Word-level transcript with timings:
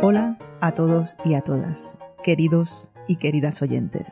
Hola 0.00 0.38
a 0.62 0.72
todos 0.72 1.16
y 1.22 1.34
a 1.34 1.42
todas, 1.42 1.98
queridos 2.24 2.90
y 3.06 3.16
queridas 3.16 3.60
oyentes. 3.60 4.10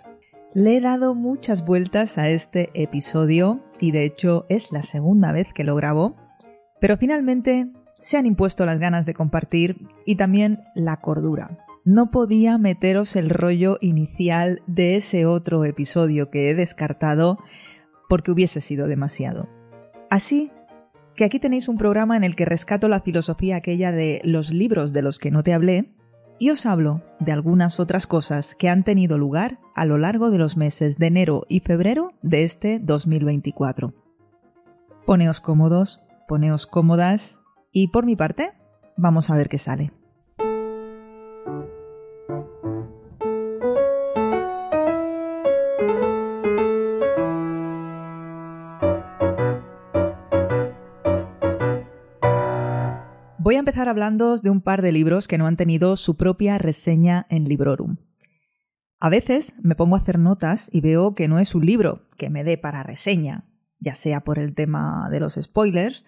Le 0.52 0.76
he 0.76 0.80
dado 0.82 1.14
muchas 1.14 1.64
vueltas 1.64 2.18
a 2.18 2.28
este 2.28 2.70
episodio 2.74 3.60
y 3.80 3.92
de 3.92 4.04
hecho 4.04 4.44
es 4.50 4.70
la 4.70 4.82
segunda 4.82 5.32
vez 5.32 5.54
que 5.54 5.64
lo 5.64 5.74
grabo, 5.74 6.16
pero 6.80 6.98
finalmente 6.98 7.72
se 8.00 8.18
han 8.18 8.26
impuesto 8.26 8.66
las 8.66 8.78
ganas 8.78 9.06
de 9.06 9.14
compartir 9.14 9.88
y 10.04 10.16
también 10.16 10.64
la 10.74 10.98
cordura. 10.98 11.67
No 11.88 12.10
podía 12.10 12.58
meteros 12.58 13.16
el 13.16 13.30
rollo 13.30 13.78
inicial 13.80 14.60
de 14.66 14.96
ese 14.96 15.24
otro 15.24 15.64
episodio 15.64 16.28
que 16.28 16.50
he 16.50 16.54
descartado 16.54 17.38
porque 18.10 18.30
hubiese 18.30 18.60
sido 18.60 18.88
demasiado. 18.88 19.48
Así 20.10 20.52
que 21.14 21.24
aquí 21.24 21.40
tenéis 21.40 21.66
un 21.66 21.78
programa 21.78 22.14
en 22.18 22.24
el 22.24 22.36
que 22.36 22.44
rescato 22.44 22.88
la 22.88 23.00
filosofía 23.00 23.56
aquella 23.56 23.90
de 23.90 24.20
los 24.22 24.50
libros 24.50 24.92
de 24.92 25.00
los 25.00 25.18
que 25.18 25.30
no 25.30 25.42
te 25.42 25.54
hablé 25.54 25.94
y 26.38 26.50
os 26.50 26.66
hablo 26.66 27.00
de 27.20 27.32
algunas 27.32 27.80
otras 27.80 28.06
cosas 28.06 28.54
que 28.54 28.68
han 28.68 28.84
tenido 28.84 29.16
lugar 29.16 29.58
a 29.74 29.86
lo 29.86 29.96
largo 29.96 30.30
de 30.30 30.36
los 30.36 30.58
meses 30.58 30.98
de 30.98 31.06
enero 31.06 31.46
y 31.48 31.60
febrero 31.60 32.12
de 32.20 32.44
este 32.44 32.80
2024. 32.80 33.94
Poneos 35.06 35.40
cómodos, 35.40 36.02
poneos 36.28 36.66
cómodas 36.66 37.40
y 37.72 37.88
por 37.88 38.04
mi 38.04 38.14
parte, 38.14 38.52
vamos 38.98 39.30
a 39.30 39.38
ver 39.38 39.48
qué 39.48 39.58
sale. 39.58 39.90
Empezar 53.68 53.90
hablando 53.90 54.34
de 54.38 54.48
un 54.48 54.62
par 54.62 54.80
de 54.80 54.92
libros 54.92 55.28
que 55.28 55.36
no 55.36 55.46
han 55.46 55.58
tenido 55.58 55.96
su 55.96 56.16
propia 56.16 56.56
reseña 56.56 57.26
en 57.28 57.44
Librorum. 57.44 57.98
A 58.98 59.10
veces 59.10 59.56
me 59.62 59.74
pongo 59.74 59.94
a 59.94 59.98
hacer 59.98 60.18
notas 60.18 60.70
y 60.72 60.80
veo 60.80 61.14
que 61.14 61.28
no 61.28 61.38
es 61.38 61.54
un 61.54 61.66
libro 61.66 62.08
que 62.16 62.30
me 62.30 62.44
dé 62.44 62.56
para 62.56 62.82
reseña, 62.82 63.44
ya 63.78 63.94
sea 63.94 64.22
por 64.22 64.38
el 64.38 64.54
tema 64.54 65.10
de 65.10 65.20
los 65.20 65.34
spoilers 65.34 66.02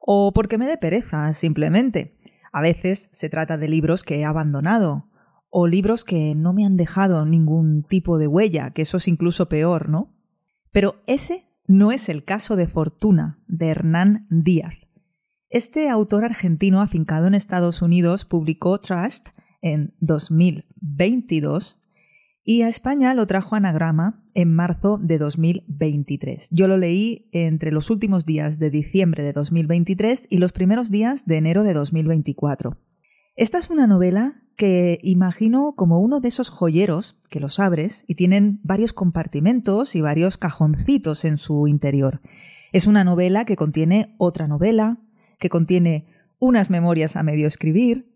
o 0.00 0.32
porque 0.32 0.56
me 0.56 0.64
dé 0.64 0.78
pereza, 0.78 1.34
simplemente. 1.34 2.16
A 2.54 2.62
veces 2.62 3.10
se 3.12 3.28
trata 3.28 3.58
de 3.58 3.68
libros 3.68 4.02
que 4.02 4.20
he 4.20 4.24
abandonado 4.24 5.10
o 5.50 5.66
libros 5.66 6.06
que 6.06 6.34
no 6.34 6.54
me 6.54 6.64
han 6.64 6.78
dejado 6.78 7.26
ningún 7.26 7.82
tipo 7.82 8.16
de 8.16 8.28
huella, 8.28 8.70
que 8.70 8.80
eso 8.80 8.96
es 8.96 9.08
incluso 9.08 9.50
peor, 9.50 9.90
¿no? 9.90 10.16
Pero 10.72 11.02
ese 11.06 11.50
no 11.66 11.92
es 11.92 12.08
el 12.08 12.24
caso 12.24 12.56
de 12.56 12.66
Fortuna, 12.66 13.40
de 13.46 13.68
Hernán 13.68 14.26
Díaz. 14.30 14.83
Este 15.54 15.88
autor 15.88 16.24
argentino 16.24 16.80
afincado 16.80 17.28
en 17.28 17.34
Estados 17.34 17.80
Unidos 17.80 18.24
publicó 18.24 18.80
Trust 18.80 19.28
en 19.62 19.94
2022 20.00 21.78
y 22.42 22.62
a 22.62 22.68
España 22.68 23.14
lo 23.14 23.24
trajo 23.28 23.54
Anagrama 23.54 24.20
en 24.34 24.52
marzo 24.52 24.98
de 25.00 25.16
2023. 25.16 26.48
Yo 26.50 26.66
lo 26.66 26.76
leí 26.76 27.28
entre 27.30 27.70
los 27.70 27.88
últimos 27.90 28.26
días 28.26 28.58
de 28.58 28.70
diciembre 28.70 29.22
de 29.22 29.32
2023 29.32 30.26
y 30.28 30.38
los 30.38 30.50
primeros 30.50 30.90
días 30.90 31.24
de 31.24 31.36
enero 31.36 31.62
de 31.62 31.72
2024. 31.72 32.76
Esta 33.36 33.58
es 33.58 33.70
una 33.70 33.86
novela 33.86 34.42
que 34.56 34.98
imagino 35.04 35.74
como 35.76 36.00
uno 36.00 36.18
de 36.18 36.30
esos 36.30 36.48
joyeros 36.48 37.16
que 37.30 37.38
los 37.38 37.60
abres 37.60 38.04
y 38.08 38.16
tienen 38.16 38.58
varios 38.64 38.92
compartimentos 38.92 39.94
y 39.94 40.00
varios 40.00 40.36
cajoncitos 40.36 41.24
en 41.24 41.36
su 41.36 41.68
interior. 41.68 42.22
Es 42.72 42.88
una 42.88 43.04
novela 43.04 43.44
que 43.44 43.54
contiene 43.54 44.16
otra 44.18 44.48
novela, 44.48 44.98
que 45.44 45.50
contiene 45.50 46.06
unas 46.38 46.70
memorias 46.70 47.16
a 47.16 47.22
medio 47.22 47.46
escribir, 47.46 48.10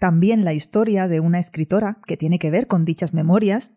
también 0.00 0.44
la 0.44 0.52
historia 0.52 1.06
de 1.06 1.20
una 1.20 1.38
escritora 1.38 2.00
que 2.08 2.16
tiene 2.16 2.40
que 2.40 2.50
ver 2.50 2.66
con 2.66 2.84
dichas 2.84 3.14
memorias 3.14 3.70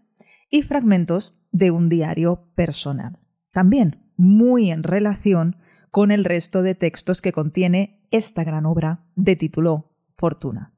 y 0.49 0.63
fragmentos 0.63 1.35
de 1.51 1.69
un 1.69 1.88
diario 1.88 2.49
personal, 2.55 3.19
también 3.51 4.09
muy 4.17 4.71
en 4.71 4.81
relación 4.81 5.57
con 5.91 6.09
el 6.09 6.25
resto 6.25 6.63
de 6.63 6.73
textos 6.73 7.21
que 7.21 7.31
contiene 7.31 8.01
esta 8.09 8.43
gran 8.43 8.66
obra 8.66 9.05
de 9.16 9.35
título 9.35 9.91
Fortuna. 10.17 10.73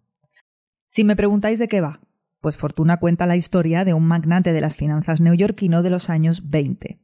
Si 0.85 1.05
me 1.05 1.15
preguntáis 1.15 1.59
de 1.59 1.69
qué 1.69 1.79
va, 1.79 2.01
pues 2.41 2.57
Fortuna 2.57 2.99
cuenta 2.99 3.25
la 3.25 3.37
historia 3.37 3.85
de 3.85 3.93
un 3.93 4.03
magnate 4.03 4.51
de 4.51 4.59
las 4.59 4.75
finanzas 4.75 5.21
neoyorquino 5.21 5.81
de 5.81 5.91
los 5.91 6.09
años 6.09 6.49
20, 6.49 6.99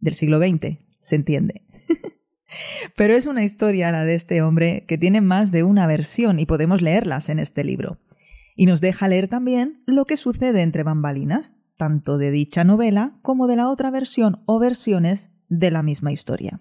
del 0.00 0.14
siglo 0.16 0.40
XX, 0.40 0.80
se 0.98 1.14
entiende. 1.14 1.64
Pero 2.96 3.14
es 3.14 3.26
una 3.26 3.44
historia 3.44 3.92
la 3.92 4.04
de 4.04 4.14
este 4.14 4.42
hombre 4.42 4.84
que 4.86 4.98
tiene 4.98 5.20
más 5.20 5.50
de 5.52 5.62
una 5.62 5.86
versión 5.86 6.38
y 6.38 6.46
podemos 6.46 6.82
leerlas 6.82 7.28
en 7.28 7.38
este 7.38 7.64
libro. 7.64 7.98
Y 8.56 8.66
nos 8.66 8.80
deja 8.80 9.08
leer 9.08 9.28
también 9.28 9.82
lo 9.86 10.04
que 10.04 10.16
sucede 10.16 10.62
entre 10.62 10.82
bambalinas, 10.82 11.52
tanto 11.76 12.18
de 12.18 12.30
dicha 12.30 12.64
novela 12.64 13.18
como 13.22 13.46
de 13.46 13.56
la 13.56 13.68
otra 13.68 13.90
versión 13.90 14.42
o 14.46 14.58
versiones 14.58 15.30
de 15.48 15.70
la 15.70 15.82
misma 15.82 16.12
historia. 16.12 16.60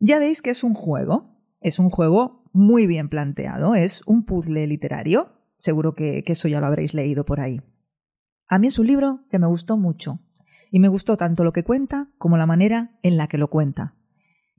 Ya 0.00 0.18
veis 0.18 0.42
que 0.42 0.50
es 0.50 0.64
un 0.64 0.74
juego, 0.74 1.38
es 1.60 1.78
un 1.78 1.90
juego 1.90 2.44
muy 2.52 2.86
bien 2.86 3.08
planteado, 3.08 3.74
es 3.74 4.02
un 4.06 4.24
puzzle 4.24 4.66
literario, 4.66 5.32
seguro 5.58 5.94
que, 5.94 6.24
que 6.24 6.32
eso 6.32 6.48
ya 6.48 6.60
lo 6.60 6.66
habréis 6.66 6.92
leído 6.92 7.24
por 7.24 7.40
ahí. 7.40 7.62
A 8.48 8.58
mí 8.58 8.66
es 8.66 8.78
un 8.78 8.88
libro 8.88 9.20
que 9.30 9.38
me 9.38 9.46
gustó 9.46 9.76
mucho, 9.76 10.18
y 10.72 10.80
me 10.80 10.88
gustó 10.88 11.16
tanto 11.16 11.44
lo 11.44 11.52
que 11.52 11.62
cuenta 11.62 12.08
como 12.18 12.36
la 12.36 12.46
manera 12.46 12.98
en 13.02 13.16
la 13.16 13.28
que 13.28 13.38
lo 13.38 13.48
cuenta. 13.48 13.94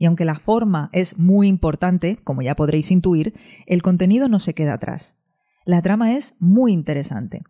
Y 0.03 0.06
aunque 0.06 0.25
la 0.25 0.36
forma 0.38 0.90
es 0.91 1.18
muy 1.18 1.47
importante, 1.47 2.18
como 2.25 2.41
ya 2.41 2.58
podréis 2.58 2.91
intuir, 2.91 3.36
el 3.68 3.81
contenido 3.81 4.28
no 4.28 4.41
se 4.41 4.53
queda 4.53 4.74
atrás. 4.74 5.16
La 5.64 5.81
trama 5.81 6.18
es 6.18 6.36
muy 6.40 6.74
interesante. 6.74 7.44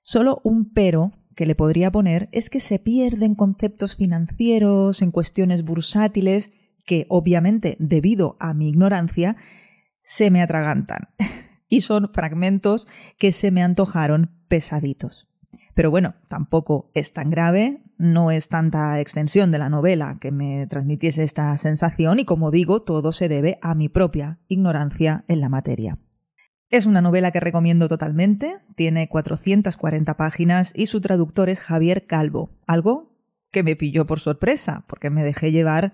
Solo 0.00 0.40
un 0.42 0.72
pero 0.72 1.12
que 1.36 1.44
le 1.44 1.54
podría 1.54 1.92
poner 1.92 2.30
es 2.32 2.48
que 2.48 2.60
se 2.60 2.78
pierden 2.78 3.34
conceptos 3.34 3.94
financieros, 3.96 5.02
en 5.02 5.10
cuestiones 5.10 5.66
bursátiles, 5.66 6.50
que 6.86 7.04
obviamente, 7.10 7.76
debido 7.78 8.38
a 8.40 8.54
mi 8.54 8.70
ignorancia, 8.70 9.36
se 10.00 10.30
me 10.30 10.40
atragantan. 10.40 11.10
y 11.68 11.80
son 11.80 12.10
fragmentos 12.14 12.88
que 13.18 13.32
se 13.32 13.50
me 13.50 13.62
antojaron 13.62 14.30
pesaditos. 14.48 15.27
Pero 15.78 15.92
bueno, 15.92 16.16
tampoco 16.26 16.90
es 16.92 17.12
tan 17.12 17.30
grave, 17.30 17.84
no 17.98 18.32
es 18.32 18.48
tanta 18.48 18.98
extensión 18.98 19.52
de 19.52 19.58
la 19.58 19.68
novela 19.68 20.18
que 20.20 20.32
me 20.32 20.66
transmitiese 20.66 21.22
esta 21.22 21.56
sensación 21.56 22.18
y 22.18 22.24
como 22.24 22.50
digo, 22.50 22.82
todo 22.82 23.12
se 23.12 23.28
debe 23.28 23.60
a 23.62 23.76
mi 23.76 23.88
propia 23.88 24.40
ignorancia 24.48 25.24
en 25.28 25.40
la 25.40 25.48
materia. 25.48 25.96
Es 26.68 26.84
una 26.84 27.00
novela 27.00 27.30
que 27.30 27.38
recomiendo 27.38 27.86
totalmente, 27.86 28.56
tiene 28.74 29.08
440 29.08 30.16
páginas 30.16 30.72
y 30.74 30.86
su 30.86 31.00
traductor 31.00 31.48
es 31.48 31.60
Javier 31.60 32.06
Calvo, 32.06 32.50
algo 32.66 33.16
que 33.52 33.62
me 33.62 33.76
pilló 33.76 34.04
por 34.04 34.18
sorpresa, 34.18 34.84
porque 34.88 35.10
me 35.10 35.22
dejé 35.22 35.52
llevar 35.52 35.92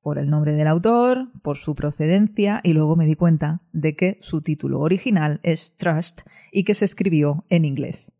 por 0.00 0.16
el 0.16 0.30
nombre 0.30 0.54
del 0.54 0.68
autor, 0.68 1.28
por 1.42 1.58
su 1.58 1.74
procedencia 1.74 2.62
y 2.64 2.72
luego 2.72 2.96
me 2.96 3.04
di 3.04 3.14
cuenta 3.14 3.60
de 3.72 3.94
que 3.94 4.20
su 4.22 4.40
título 4.40 4.80
original 4.80 5.38
es 5.42 5.76
Trust 5.76 6.22
y 6.50 6.64
que 6.64 6.72
se 6.72 6.86
escribió 6.86 7.44
en 7.50 7.66
inglés. 7.66 8.10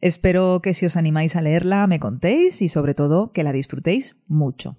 Espero 0.00 0.60
que 0.62 0.72
si 0.72 0.86
os 0.86 0.96
animáis 0.96 1.36
a 1.36 1.42
leerla 1.42 1.86
me 1.86 2.00
contéis 2.00 2.62
y 2.62 2.68
sobre 2.68 2.94
todo 2.94 3.32
que 3.32 3.44
la 3.44 3.52
disfrutéis 3.52 4.16
mucho. 4.26 4.78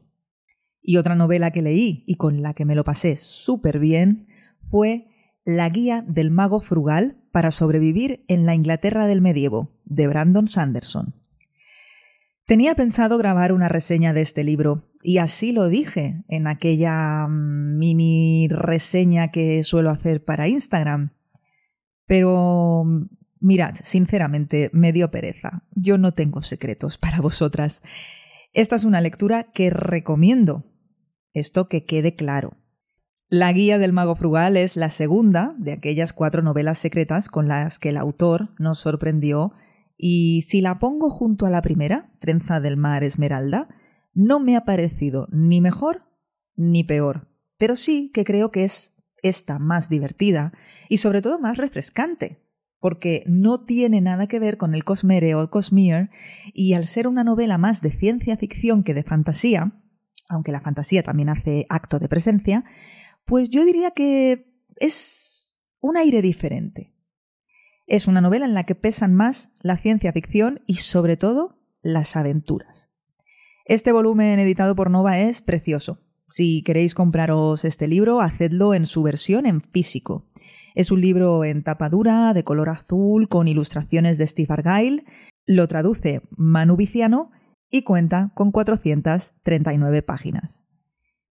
Y 0.82 0.98
otra 0.98 1.16
novela 1.16 1.52
que 1.52 1.62
leí 1.62 2.04
y 2.08 2.16
con 2.16 2.42
la 2.42 2.54
que 2.54 2.66
me 2.66 2.76
lo 2.76 2.84
pasé 2.84 3.18
súper 3.18 3.78
bien 3.80 4.28
fue 4.70 5.08
La 5.46 5.70
guía 5.70 6.04
del 6.08 6.32
mago 6.32 6.60
frugal 6.60 7.18
para 7.32 7.52
sobrevivir 7.52 8.24
en 8.28 8.46
la 8.46 8.56
Inglaterra 8.56 9.08
del 9.08 9.22
medievo, 9.22 9.72
de 9.86 10.08
Brandon 10.08 10.48
Sanderson. 10.48 11.16
Tenía 12.46 12.76
pensado 12.76 13.18
grabar 13.18 13.54
una 13.54 13.70
reseña 13.70 14.14
de 14.14 14.22
este 14.22 14.44
libro, 14.44 14.90
y 15.04 15.20
así 15.20 15.52
lo 15.52 15.70
dije 15.70 16.24
en 16.28 16.48
aquella 16.48 17.28
mm, 17.28 17.78
mini 17.78 18.48
reseña 18.50 19.32
que 19.32 19.64
suelo 19.64 19.90
hacer 19.90 20.24
para 20.24 20.48
Instagram. 20.48 21.12
Pero 22.06 22.86
Mirad, 23.42 23.74
sinceramente, 23.84 24.70
me 24.72 24.94
dio 24.94 25.10
pereza. 25.10 25.64
Yo 25.72 25.98
no 25.98 26.14
tengo 26.14 26.44
secretos 26.44 27.00
para 27.00 27.22
vosotras. 27.22 27.82
Esta 28.54 28.76
es 28.76 28.84
una 28.84 29.02
lectura 29.02 29.52
que 29.52 29.72
recomiendo. 29.72 30.64
Esto 31.34 31.68
que 31.68 31.84
quede 31.84 32.16
claro. 32.16 32.58
La 33.30 33.52
Guía 33.52 33.80
del 33.80 33.94
Mago 33.94 34.16
Frugal 34.16 34.58
es 34.58 34.76
la 34.78 34.92
segunda 34.92 35.56
de 35.58 35.72
aquellas 35.72 36.14
cuatro 36.14 36.44
novelas 36.44 36.78
secretas 36.78 37.30
con 37.30 37.48
las 37.48 37.80
que 37.80 37.90
el 37.90 37.98
autor 37.98 38.50
nos 38.60 38.80
sorprendió 38.80 39.54
y 39.98 40.42
si 40.44 40.62
la 40.62 40.78
pongo 40.78 41.10
junto 41.10 41.46
a 41.46 41.50
la 41.50 41.62
primera, 41.62 42.12
Trenza 42.20 42.60
del 42.60 42.78
Mar 42.78 43.04
Esmeralda, 43.04 43.70
no 44.14 44.40
me 44.40 44.56
ha 44.56 44.66
parecido 44.66 45.28
ni 45.32 45.62
mejor 45.62 46.04
ni 46.56 46.84
peor, 46.84 47.30
pero 47.58 47.76
sí 47.76 48.12
que 48.14 48.26
creo 48.26 48.52
que 48.52 48.66
es 48.66 48.94
esta 49.24 49.58
más 49.58 49.90
divertida 49.90 50.52
y 50.90 50.98
sobre 50.98 51.22
todo 51.22 51.40
más 51.40 51.58
refrescante 51.58 52.42
porque 52.82 53.24
no 53.28 53.64
tiene 53.64 54.02
nada 54.02 54.28
que 54.28 54.40
ver 54.40 54.58
con 54.58 54.76
el 54.76 54.84
Cosmere 54.84 55.36
o 55.36 55.42
el 55.42 55.50
Cosmere, 55.50 56.10
y 56.54 56.74
al 56.74 56.88
ser 56.88 57.08
una 57.08 57.24
novela 57.24 57.58
más 57.58 57.82
de 57.82 57.92
ciencia 57.92 58.36
ficción 58.36 58.84
que 58.84 58.96
de 58.96 59.04
fantasía, 59.04 59.72
aunque 60.28 60.52
la 60.52 60.62
fantasía 60.62 61.04
también 61.04 61.30
hace 61.30 61.68
acto 61.70 62.00
de 62.00 62.10
presencia, 62.10 62.66
pues 63.26 63.50
yo 63.50 63.64
diría 63.64 63.92
que 63.92 64.52
es 64.78 65.54
un 65.80 65.96
aire 65.96 66.22
diferente. 66.22 66.94
Es 67.86 68.08
una 68.08 68.20
novela 68.20 68.46
en 68.46 68.54
la 68.54 68.64
que 68.64 68.76
pesan 68.76 69.14
más 69.14 69.54
la 69.62 69.78
ciencia 69.78 70.12
ficción 70.12 70.62
y 70.66 70.76
sobre 70.76 71.18
todo 71.18 71.60
las 71.82 72.16
aventuras. 72.16 72.90
Este 73.66 73.92
volumen 73.92 74.40
editado 74.40 74.76
por 74.76 74.90
Nova 74.90 75.20
es 75.20 75.42
precioso. 75.42 76.00
Si 76.30 76.64
queréis 76.64 76.96
compraros 76.96 77.64
este 77.64 77.88
libro, 77.88 78.22
hacedlo 78.22 78.74
en 78.74 78.86
su 78.86 79.04
versión 79.04 79.46
en 79.46 79.62
físico. 79.62 80.26
Es 80.76 80.92
un 80.92 81.02
libro 81.02 81.44
en 81.44 81.64
tapa 81.64 81.90
dura, 81.90 82.34
de 82.34 82.44
color 82.44 82.70
azul, 82.70 83.28
con 83.28 83.48
ilustraciones 83.48 84.18
de 84.18 84.28
Steve 84.28 84.54
Argyle. 84.54 85.06
Lo 85.46 85.68
traduce 85.68 86.22
Manu 86.32 86.76
Viciano 86.76 87.32
y 87.70 87.84
cuenta 87.84 88.32
con 88.36 88.52
439 88.52 90.02
páginas. 90.02 90.62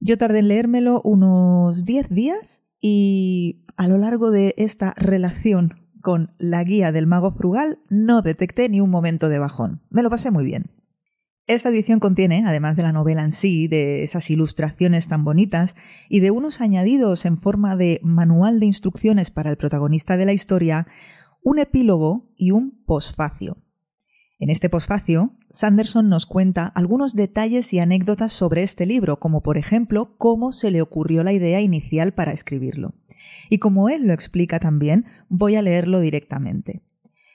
Yo 0.00 0.18
tardé 0.18 0.40
en 0.40 0.48
leérmelo 0.48 1.00
unos 1.02 1.84
10 1.84 2.08
días 2.08 2.62
y 2.80 3.64
a 3.76 3.88
lo 3.88 3.98
largo 3.98 4.30
de 4.30 4.54
esta 4.56 4.94
relación 4.96 5.74
con 6.00 6.32
la 6.38 6.64
guía 6.64 6.92
del 6.92 7.06
mago 7.06 7.32
frugal 7.32 7.78
no 7.90 8.22
detecté 8.22 8.68
ni 8.68 8.80
un 8.80 8.90
momento 8.90 9.28
de 9.28 9.38
bajón. 9.38 9.82
Me 9.90 10.02
lo 10.02 10.10
pasé 10.10 10.30
muy 10.30 10.44
bien. 10.44 10.70
Esta 11.50 11.70
edición 11.70 11.98
contiene, 11.98 12.44
además 12.46 12.76
de 12.76 12.84
la 12.84 12.92
novela 12.92 13.24
en 13.24 13.32
sí, 13.32 13.66
de 13.66 14.04
esas 14.04 14.30
ilustraciones 14.30 15.08
tan 15.08 15.24
bonitas 15.24 15.74
y 16.08 16.20
de 16.20 16.30
unos 16.30 16.60
añadidos 16.60 17.26
en 17.26 17.38
forma 17.38 17.74
de 17.74 17.98
manual 18.04 18.60
de 18.60 18.66
instrucciones 18.66 19.32
para 19.32 19.50
el 19.50 19.56
protagonista 19.56 20.16
de 20.16 20.26
la 20.26 20.32
historia, 20.32 20.86
un 21.42 21.58
epílogo 21.58 22.30
y 22.36 22.52
un 22.52 22.84
posfacio. 22.86 23.56
En 24.38 24.48
este 24.48 24.68
posfacio, 24.68 25.32
Sanderson 25.50 26.08
nos 26.08 26.24
cuenta 26.24 26.66
algunos 26.66 27.16
detalles 27.16 27.72
y 27.72 27.80
anécdotas 27.80 28.30
sobre 28.30 28.62
este 28.62 28.86
libro, 28.86 29.18
como 29.18 29.42
por 29.42 29.58
ejemplo 29.58 30.14
cómo 30.18 30.52
se 30.52 30.70
le 30.70 30.80
ocurrió 30.80 31.24
la 31.24 31.32
idea 31.32 31.60
inicial 31.60 32.14
para 32.14 32.30
escribirlo. 32.30 32.94
Y 33.48 33.58
como 33.58 33.88
él 33.88 34.06
lo 34.06 34.12
explica 34.12 34.60
también, 34.60 35.06
voy 35.28 35.56
a 35.56 35.62
leerlo 35.62 35.98
directamente. 35.98 36.84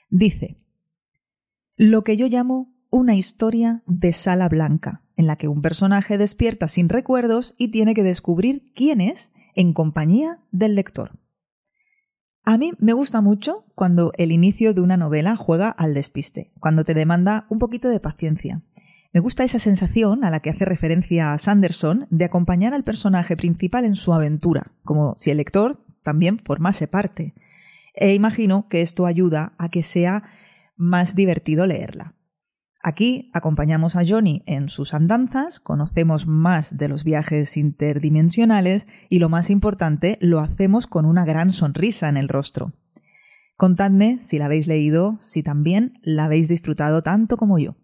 Dice, 0.08 0.56
lo 1.76 2.02
que 2.02 2.16
yo 2.16 2.28
llamo 2.28 2.75
una 2.96 3.14
historia 3.14 3.82
de 3.86 4.12
sala 4.12 4.48
blanca, 4.48 5.02
en 5.16 5.26
la 5.26 5.36
que 5.36 5.48
un 5.48 5.60
personaje 5.60 6.16
despierta 6.16 6.66
sin 6.66 6.88
recuerdos 6.88 7.54
y 7.58 7.68
tiene 7.68 7.94
que 7.94 8.02
descubrir 8.02 8.72
quién 8.74 9.02
es 9.02 9.32
en 9.54 9.74
compañía 9.74 10.38
del 10.50 10.74
lector. 10.74 11.18
A 12.42 12.56
mí 12.56 12.72
me 12.78 12.94
gusta 12.94 13.20
mucho 13.20 13.66
cuando 13.74 14.12
el 14.16 14.32
inicio 14.32 14.72
de 14.72 14.80
una 14.80 14.96
novela 14.96 15.36
juega 15.36 15.68
al 15.68 15.92
despiste, 15.92 16.52
cuando 16.58 16.84
te 16.84 16.94
demanda 16.94 17.46
un 17.50 17.58
poquito 17.58 17.88
de 17.90 18.00
paciencia. 18.00 18.62
Me 19.12 19.20
gusta 19.20 19.44
esa 19.44 19.58
sensación 19.58 20.24
a 20.24 20.30
la 20.30 20.40
que 20.40 20.50
hace 20.50 20.64
referencia 20.64 21.36
Sanderson 21.38 22.06
de 22.10 22.24
acompañar 22.24 22.72
al 22.72 22.84
personaje 22.84 23.36
principal 23.36 23.84
en 23.84 23.96
su 23.96 24.14
aventura, 24.14 24.72
como 24.84 25.16
si 25.18 25.30
el 25.30 25.36
lector 25.36 25.84
también 26.02 26.38
formase 26.38 26.88
parte. 26.88 27.34
E 27.94 28.14
imagino 28.14 28.68
que 28.68 28.80
esto 28.80 29.04
ayuda 29.04 29.52
a 29.58 29.68
que 29.68 29.82
sea 29.82 30.22
más 30.76 31.14
divertido 31.14 31.66
leerla. 31.66 32.14
Aquí 32.88 33.32
acompañamos 33.32 33.96
a 33.96 34.04
Johnny 34.06 34.44
en 34.46 34.68
sus 34.68 34.94
andanzas, 34.94 35.58
conocemos 35.58 36.28
más 36.28 36.76
de 36.76 36.86
los 36.86 37.02
viajes 37.02 37.56
interdimensionales 37.56 38.86
y 39.08 39.18
lo 39.18 39.28
más 39.28 39.50
importante, 39.50 40.18
lo 40.20 40.38
hacemos 40.38 40.86
con 40.86 41.04
una 41.04 41.24
gran 41.24 41.52
sonrisa 41.52 42.08
en 42.08 42.16
el 42.16 42.28
rostro. 42.28 42.74
Contadme 43.56 44.20
si 44.22 44.38
la 44.38 44.44
habéis 44.44 44.68
leído, 44.68 45.18
si 45.24 45.42
también 45.42 45.98
la 46.02 46.26
habéis 46.26 46.46
disfrutado 46.46 47.02
tanto 47.02 47.36
como 47.36 47.58
yo. 47.58 47.74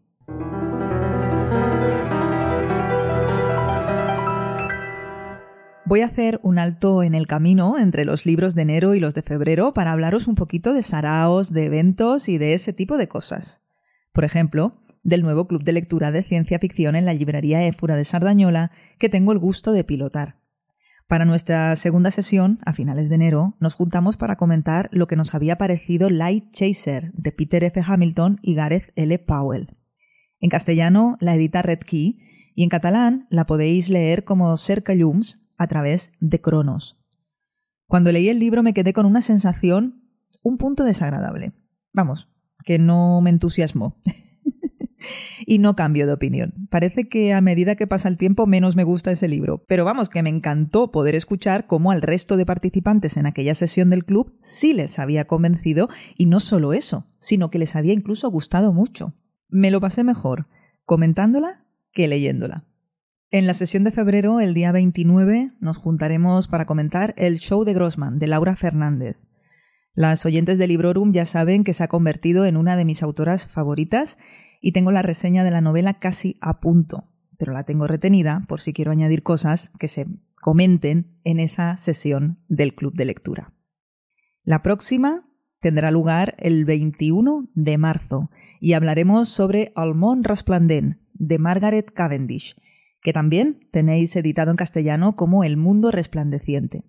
Voy 5.85 6.03
a 6.03 6.07
hacer 6.07 6.39
un 6.45 6.61
alto 6.61 7.03
en 7.03 7.17
el 7.17 7.27
camino 7.27 7.77
entre 7.77 8.05
los 8.05 8.25
libros 8.25 8.55
de 8.55 8.63
enero 8.63 8.95
y 8.95 9.01
los 9.01 9.15
de 9.15 9.23
febrero 9.23 9.75
para 9.75 9.91
hablaros 9.91 10.29
un 10.29 10.37
poquito 10.37 10.73
de 10.73 10.83
saraos, 10.83 11.53
de 11.53 11.65
eventos 11.65 12.29
y 12.29 12.39
de 12.39 12.55
ese 12.55 12.73
tipo 12.73 12.97
de 12.97 13.09
cosas. 13.09 13.59
Por 14.13 14.25
ejemplo, 14.25 14.79
del 15.03 15.23
nuevo 15.23 15.47
club 15.47 15.65
de 15.65 15.73
lectura 15.73 16.11
de 16.11 16.23
ciencia 16.23 16.59
ficción 16.59 16.97
en 16.97 17.05
la 17.05 17.15
librería 17.15 17.67
Éfura 17.67 17.97
de 17.97 18.05
Sardañola 18.05 18.71
que 18.99 19.09
tengo 19.09 19.33
el 19.33 19.39
gusto 19.39 19.73
de 19.73 19.85
pilotar. 19.85 20.37
Para 21.09 21.25
nuestra 21.25 21.77
segunda 21.77 22.11
sesión, 22.11 22.61
a 22.65 22.73
finales 22.73 23.09
de 23.09 23.17
enero, 23.17 23.57
nos 23.61 23.75
juntamos 23.75 24.17
para 24.17 24.37
comentar 24.37 24.89
lo 24.93 25.07
que 25.07 25.17
nos 25.17 25.35
había 25.35 25.59
parecido 25.59 26.09
Light 26.09 26.53
Chaser 26.53 27.13
de 27.13 27.33
Peter 27.33 27.65
F. 27.65 27.83
Hamilton 27.87 28.39
y 28.43 28.55
Gareth 28.55 28.93
L. 28.97 29.19
Powell. 29.19 29.77
En 30.41 30.49
castellano 30.49 31.19
la 31.21 31.35
edita 31.35 31.63
Red 31.63 31.81
Key 31.81 32.19
y 32.55 32.63
en 32.63 32.69
catalán 32.69 33.27
la 33.31 33.47
podéis 33.47 33.89
leer 33.89 34.25
como 34.25 34.57
Cerca 34.57 34.95
Llums 34.95 35.41
a 35.59 35.67
través 35.67 36.13
de 36.21 36.41
Cronos. 36.41 36.99
Cuando 37.87 38.11
leí 38.11 38.29
el 38.29 38.39
libro 38.39 38.63
me 38.63 38.73
quedé 38.73 38.93
con 38.95 39.05
una 39.05 39.21
sensación 39.21 40.03
un 40.43 40.57
punto 40.57 40.85
desagradable. 40.85 41.53
Vamos, 41.93 42.29
que 42.65 42.79
no 42.79 43.21
me 43.21 43.31
entusiasmó. 43.31 44.01
y 45.47 45.59
no 45.59 45.77
cambio 45.77 46.07
de 46.07 46.13
opinión. 46.13 46.55
Parece 46.71 47.09
que 47.09 47.33
a 47.33 47.41
medida 47.41 47.77
que 47.77 47.87
pasa 47.87 48.09
el 48.09 48.19
tiempo 48.19 48.47
menos 48.47 48.77
me 48.77 48.85
gusta 48.85 49.13
ese 49.13 49.29
libro, 49.29 49.65
pero 49.69 49.85
vamos, 49.85 50.09
que 50.09 50.23
me 50.23 50.31
encantó 50.31 50.91
poder 50.91 51.15
escuchar 51.15 51.67
cómo 51.67 51.91
al 51.91 52.03
resto 52.03 52.37
de 52.37 52.47
participantes 52.47 53.17
en 53.17 53.27
aquella 53.27 53.55
sesión 53.55 53.91
del 53.91 54.05
club 54.05 54.37
sí 54.43 54.73
les 54.73 54.99
había 54.99 55.27
convencido 55.27 55.89
y 56.17 56.27
no 56.27 56.41
solo 56.41 56.73
eso, 56.73 57.07
sino 57.19 57.51
que 57.51 57.59
les 57.59 57.77
había 57.77 57.93
incluso 57.93 58.31
gustado 58.31 58.73
mucho. 58.73 59.15
Me 59.49 59.71
lo 59.71 59.81
pasé 59.81 60.05
mejor 60.05 60.47
comentándola 60.85 61.65
que 61.93 62.09
leyéndola. 62.09 62.65
En 63.31 63.47
la 63.47 63.55
sesión 63.55 63.83
de 63.83 63.93
febrero, 63.93 64.41
el 64.41 64.53
día 64.53 64.73
29, 64.73 65.53
nos 65.59 65.79
juntaremos 65.79 66.49
para 66.49 66.67
comentar 66.67 67.15
el 67.17 67.39
show 67.39 67.65
de 67.65 67.73
Grossman 67.73 68.19
de 68.19 68.27
Laura 68.27 68.57
Fernández. 68.57 69.17
Las 69.95 70.27
oyentes 70.27 70.59
de 70.59 70.67
Librorum 70.67 71.13
ya 71.13 71.25
saben 71.25 71.65
que 71.65 71.73
se 71.73 71.85
ha 71.85 71.89
convertido 71.89 72.45
en 72.45 72.57
una 72.57 72.77
de 72.77 72.85
mis 72.85 73.03
autoras 73.03 73.49
favoritas 73.49 74.19
y 74.63 74.73
tengo 74.73 74.93
la 74.93 75.03
reseña 75.03 75.45
de 75.45 75.51
la 75.51 75.61
novela 75.61 75.99
casi 75.99 76.39
a 76.41 76.61
punto, 76.61 77.09
pero 77.37 77.53
la 77.53 77.65
tengo 77.65 77.87
retenida 77.87 78.45
por 78.49 78.63
si 78.63 78.73
quiero 78.73 78.93
añadir 78.93 79.23
cosas 79.23 79.71
que 79.79 79.89
se 79.89 80.07
comenten 80.41 81.19
en 81.25 81.41
esa 81.41 81.77
sesión 81.77 82.39
del 82.49 82.75
club 82.75 82.95
de 82.95 83.05
lectura. 83.05 83.53
La 84.45 84.63
próxima 84.63 85.29
tendrá 85.61 85.91
lugar 85.91 86.37
el 86.39 86.65
21 86.65 87.51
de 87.55 87.77
marzo 87.77 88.31
y 88.61 88.73
hablaremos 88.73 89.29
sobre 89.29 89.73
Almond 89.75 90.27
Resplandent 90.27 90.99
de 91.15 91.39
Margaret 91.39 91.93
Cavendish, 91.93 92.57
que 93.03 93.13
también 93.13 93.69
tenéis 93.73 94.15
editado 94.15 94.53
en 94.53 94.57
castellano 94.57 95.17
como 95.17 95.43
El 95.45 95.57
Mundo 95.57 95.91
Resplandeciente. 95.91 96.85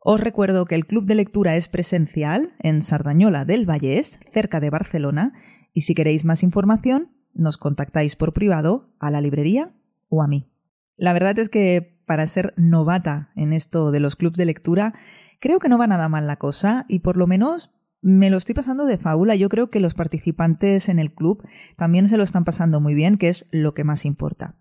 Os 0.00 0.20
recuerdo 0.20 0.66
que 0.66 0.74
el 0.74 0.86
club 0.86 1.06
de 1.06 1.14
lectura 1.14 1.56
es 1.56 1.68
presencial 1.68 2.54
en 2.58 2.82
Sardañola 2.82 3.44
del 3.44 3.68
Vallés, 3.68 4.20
cerca 4.32 4.60
de 4.60 4.70
Barcelona, 4.70 5.32
y 5.74 5.82
si 5.82 5.94
queréis 5.94 6.24
más 6.24 6.42
información, 6.42 7.10
nos 7.34 7.58
contactáis 7.58 8.16
por 8.16 8.32
privado 8.32 8.88
a 9.00 9.10
la 9.10 9.20
librería 9.20 9.74
o 10.08 10.22
a 10.22 10.28
mí. 10.28 10.48
La 10.96 11.12
verdad 11.12 11.38
es 11.38 11.48
que 11.48 11.98
para 12.06 12.26
ser 12.26 12.54
novata 12.56 13.30
en 13.34 13.52
esto 13.52 13.90
de 13.90 14.00
los 14.00 14.16
clubs 14.16 14.38
de 14.38 14.44
lectura, 14.44 14.94
creo 15.40 15.58
que 15.58 15.68
no 15.68 15.76
va 15.76 15.86
nada 15.86 16.08
mal 16.08 16.26
la 16.26 16.36
cosa 16.36 16.86
y 16.88 17.00
por 17.00 17.16
lo 17.16 17.26
menos 17.26 17.70
me 18.00 18.30
lo 18.30 18.36
estoy 18.36 18.54
pasando 18.54 18.84
de 18.84 18.98
fábula. 18.98 19.34
Yo 19.34 19.48
creo 19.48 19.70
que 19.70 19.80
los 19.80 19.94
participantes 19.94 20.88
en 20.88 20.98
el 20.98 21.12
club 21.12 21.42
también 21.76 22.08
se 22.08 22.16
lo 22.16 22.22
están 22.22 22.44
pasando 22.44 22.80
muy 22.80 22.94
bien, 22.94 23.16
que 23.16 23.28
es 23.28 23.46
lo 23.50 23.74
que 23.74 23.82
más 23.82 24.04
importa. 24.04 24.54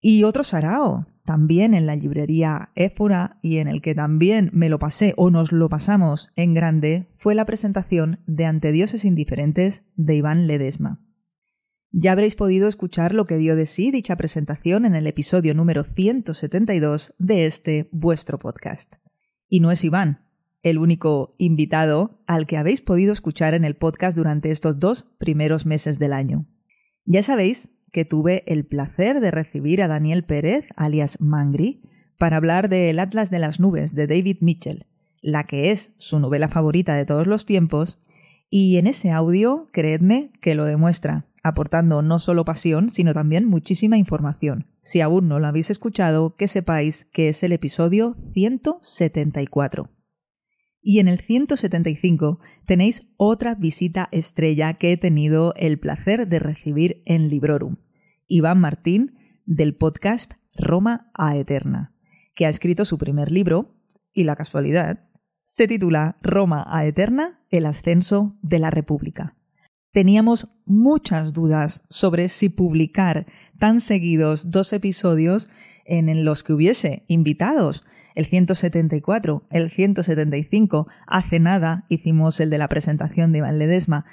Y 0.00 0.24
otro 0.24 0.42
sarao, 0.42 1.06
también 1.28 1.74
en 1.74 1.84
la 1.84 1.94
librería 1.94 2.70
Éfora 2.74 3.38
y 3.42 3.58
en 3.58 3.68
el 3.68 3.82
que 3.82 3.94
también 3.94 4.48
me 4.54 4.70
lo 4.70 4.78
pasé 4.78 5.12
o 5.18 5.30
nos 5.30 5.52
lo 5.52 5.68
pasamos 5.68 6.32
en 6.36 6.54
grande, 6.54 7.10
fue 7.18 7.34
la 7.34 7.44
presentación 7.44 8.20
de 8.26 8.46
Ante 8.46 8.72
Dioses 8.72 9.04
Indiferentes 9.04 9.84
de 9.94 10.14
Iván 10.14 10.46
Ledesma. 10.46 11.02
Ya 11.90 12.12
habréis 12.12 12.34
podido 12.34 12.66
escuchar 12.66 13.12
lo 13.12 13.26
que 13.26 13.36
dio 13.36 13.56
de 13.56 13.66
sí 13.66 13.90
dicha 13.90 14.16
presentación 14.16 14.86
en 14.86 14.94
el 14.94 15.06
episodio 15.06 15.52
número 15.52 15.84
172 15.84 17.14
de 17.18 17.44
este 17.44 17.90
vuestro 17.92 18.38
podcast. 18.38 18.94
Y 19.50 19.60
no 19.60 19.70
es 19.70 19.84
Iván, 19.84 20.24
el 20.62 20.78
único 20.78 21.34
invitado 21.36 22.22
al 22.26 22.46
que 22.46 22.56
habéis 22.56 22.80
podido 22.80 23.12
escuchar 23.12 23.52
en 23.52 23.66
el 23.66 23.76
podcast 23.76 24.16
durante 24.16 24.50
estos 24.50 24.78
dos 24.78 25.04
primeros 25.18 25.66
meses 25.66 25.98
del 25.98 26.14
año. 26.14 26.46
Ya 27.04 27.22
sabéis 27.22 27.68
que 27.92 28.04
tuve 28.04 28.44
el 28.46 28.64
placer 28.64 29.20
de 29.20 29.30
recibir 29.30 29.82
a 29.82 29.88
Daniel 29.88 30.24
Pérez, 30.24 30.66
alias 30.76 31.20
Mangri, 31.20 31.82
para 32.18 32.36
hablar 32.36 32.68
de 32.68 32.90
El 32.90 32.98
Atlas 32.98 33.30
de 33.30 33.38
las 33.38 33.60
Nubes 33.60 33.94
de 33.94 34.06
David 34.06 34.38
Mitchell, 34.40 34.86
la 35.20 35.44
que 35.44 35.70
es 35.70 35.92
su 35.98 36.18
novela 36.18 36.48
favorita 36.48 36.94
de 36.94 37.06
todos 37.06 37.26
los 37.26 37.46
tiempos, 37.46 38.02
y 38.50 38.78
en 38.78 38.86
ese 38.86 39.10
audio, 39.10 39.68
creedme 39.72 40.30
que 40.40 40.54
lo 40.54 40.64
demuestra, 40.64 41.26
aportando 41.42 42.02
no 42.02 42.18
solo 42.18 42.44
pasión, 42.44 42.90
sino 42.90 43.14
también 43.14 43.46
muchísima 43.46 43.98
información. 43.98 44.66
Si 44.82 45.00
aún 45.00 45.28
no 45.28 45.38
lo 45.38 45.46
habéis 45.46 45.70
escuchado, 45.70 46.34
que 46.36 46.48
sepáis 46.48 47.04
que 47.12 47.28
es 47.28 47.42
el 47.42 47.52
episodio 47.52 48.16
174. 48.32 49.90
Y 50.90 51.00
en 51.00 51.08
el 51.08 51.20
175 51.20 52.40
tenéis 52.64 53.06
otra 53.18 53.54
visita 53.54 54.08
estrella 54.10 54.78
que 54.78 54.90
he 54.90 54.96
tenido 54.96 55.52
el 55.56 55.78
placer 55.78 56.26
de 56.28 56.38
recibir 56.38 57.02
en 57.04 57.28
Librorum. 57.28 57.76
Iván 58.26 58.58
Martín, 58.58 59.18
del 59.44 59.76
podcast 59.76 60.32
Roma 60.56 61.10
a 61.12 61.36
Eterna, 61.36 61.92
que 62.34 62.46
ha 62.46 62.48
escrito 62.48 62.86
su 62.86 62.96
primer 62.96 63.30
libro, 63.30 63.74
y 64.14 64.24
la 64.24 64.34
casualidad, 64.34 65.10
se 65.44 65.68
titula 65.68 66.16
Roma 66.22 66.64
a 66.66 66.86
Eterna, 66.86 67.44
el 67.50 67.66
ascenso 67.66 68.38
de 68.40 68.58
la 68.58 68.70
República. 68.70 69.36
Teníamos 69.92 70.48
muchas 70.64 71.34
dudas 71.34 71.84
sobre 71.90 72.30
si 72.30 72.48
publicar 72.48 73.26
tan 73.58 73.82
seguidos 73.82 74.50
dos 74.50 74.72
episodios 74.72 75.50
en 75.84 76.24
los 76.24 76.42
que 76.42 76.54
hubiese 76.54 77.04
invitados, 77.08 77.84
el 78.18 78.26
174, 78.26 79.46
el 79.48 79.70
175, 79.70 80.88
hace 81.06 81.38
nada 81.38 81.86
hicimos 81.88 82.40
el 82.40 82.50
de 82.50 82.58
la 82.58 82.66
presentación 82.66 83.30
de 83.30 83.38
Iván 83.38 83.60
Ledesma. 83.60 84.06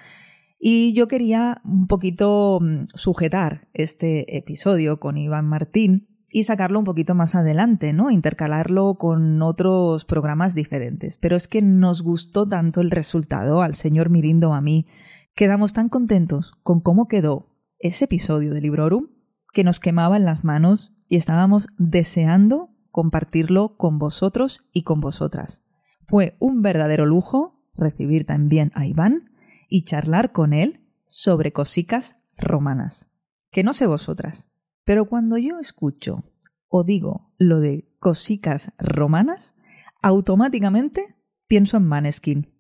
Y 0.60 0.94
yo 0.94 1.08
quería 1.08 1.64
un 1.66 1.88
poquito 1.88 2.60
mm, 2.62 2.90
sujetar 2.94 3.68
este 3.74 4.38
episodio 4.38 5.00
con 5.00 5.18
Iván 5.18 5.46
Martín 5.46 6.08
y 6.30 6.44
sacarlo 6.44 6.78
un 6.78 6.86
poquito 6.86 7.16
más 7.16 7.34
adelante, 7.34 7.94
¿no? 7.94 8.12
Intercalarlo 8.12 8.94
con 9.00 9.42
otros 9.42 10.06
programas 10.06 10.54
diferentes. 10.54 11.18
Pero 11.18 11.36
es 11.36 11.48
que 11.48 11.64
nos 11.64 12.04
gustó 12.04 12.48
tanto 12.48 12.82
el 12.82 12.92
resultado 12.92 13.64
al 13.64 13.74
señor 13.74 14.12
Mirindo 14.12 14.54
a 14.54 14.62
mí, 14.62 14.86
quedamos 15.34 15.74
tan 15.74 15.90
contentos 15.90 16.54
con 16.62 16.80
cómo 16.80 17.08
quedó 17.08 17.50
ese 17.80 18.06
episodio 18.06 18.54
de 18.54 18.62
Librorum 18.62 19.08
que 19.52 19.64
nos 19.64 19.80
quemaba 19.80 20.16
en 20.16 20.26
las 20.26 20.44
manos 20.44 20.94
y 21.10 21.16
estábamos 21.16 21.70
deseando 21.80 22.75
compartirlo 22.96 23.75
con 23.75 24.00
vosotros 24.00 24.66
y 24.72 24.84
con 24.84 25.02
vosotras. 25.02 25.62
Fue 26.08 26.38
un 26.40 26.62
verdadero 26.62 27.06
lujo 27.06 27.62
recibir 27.75 28.25
también 28.25 28.72
a 28.74 28.86
Iván 28.86 29.32
y 29.68 29.84
charlar 29.84 30.32
con 30.32 30.54
él 30.54 30.80
sobre 31.06 31.52
cosicas 31.52 32.16
romanas. 32.38 33.12
Que 33.52 33.64
no 33.64 33.74
sé 33.74 33.86
vosotras, 33.86 34.48
pero 34.86 35.10
cuando 35.10 35.38
yo 35.38 35.60
escucho 35.60 36.24
o 36.70 36.86
digo 36.86 37.34
lo 37.38 37.60
de 37.60 37.86
cosicas 38.00 38.72
romanas, 38.78 39.56
automáticamente 40.02 41.18
pienso 41.48 41.75
en 41.75 41.90
Maneskin. 41.90 42.54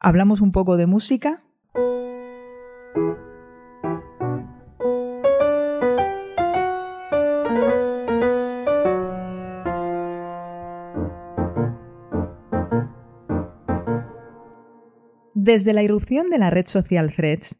Hablamos 0.00 0.40
un 0.40 0.52
poco 0.52 0.78
de 0.78 0.86
música 0.86 1.44
Desde 15.44 15.72
la 15.72 15.82
irrupción 15.82 16.30
de 16.30 16.38
la 16.38 16.50
red 16.50 16.68
social 16.68 17.12
Threads, 17.16 17.56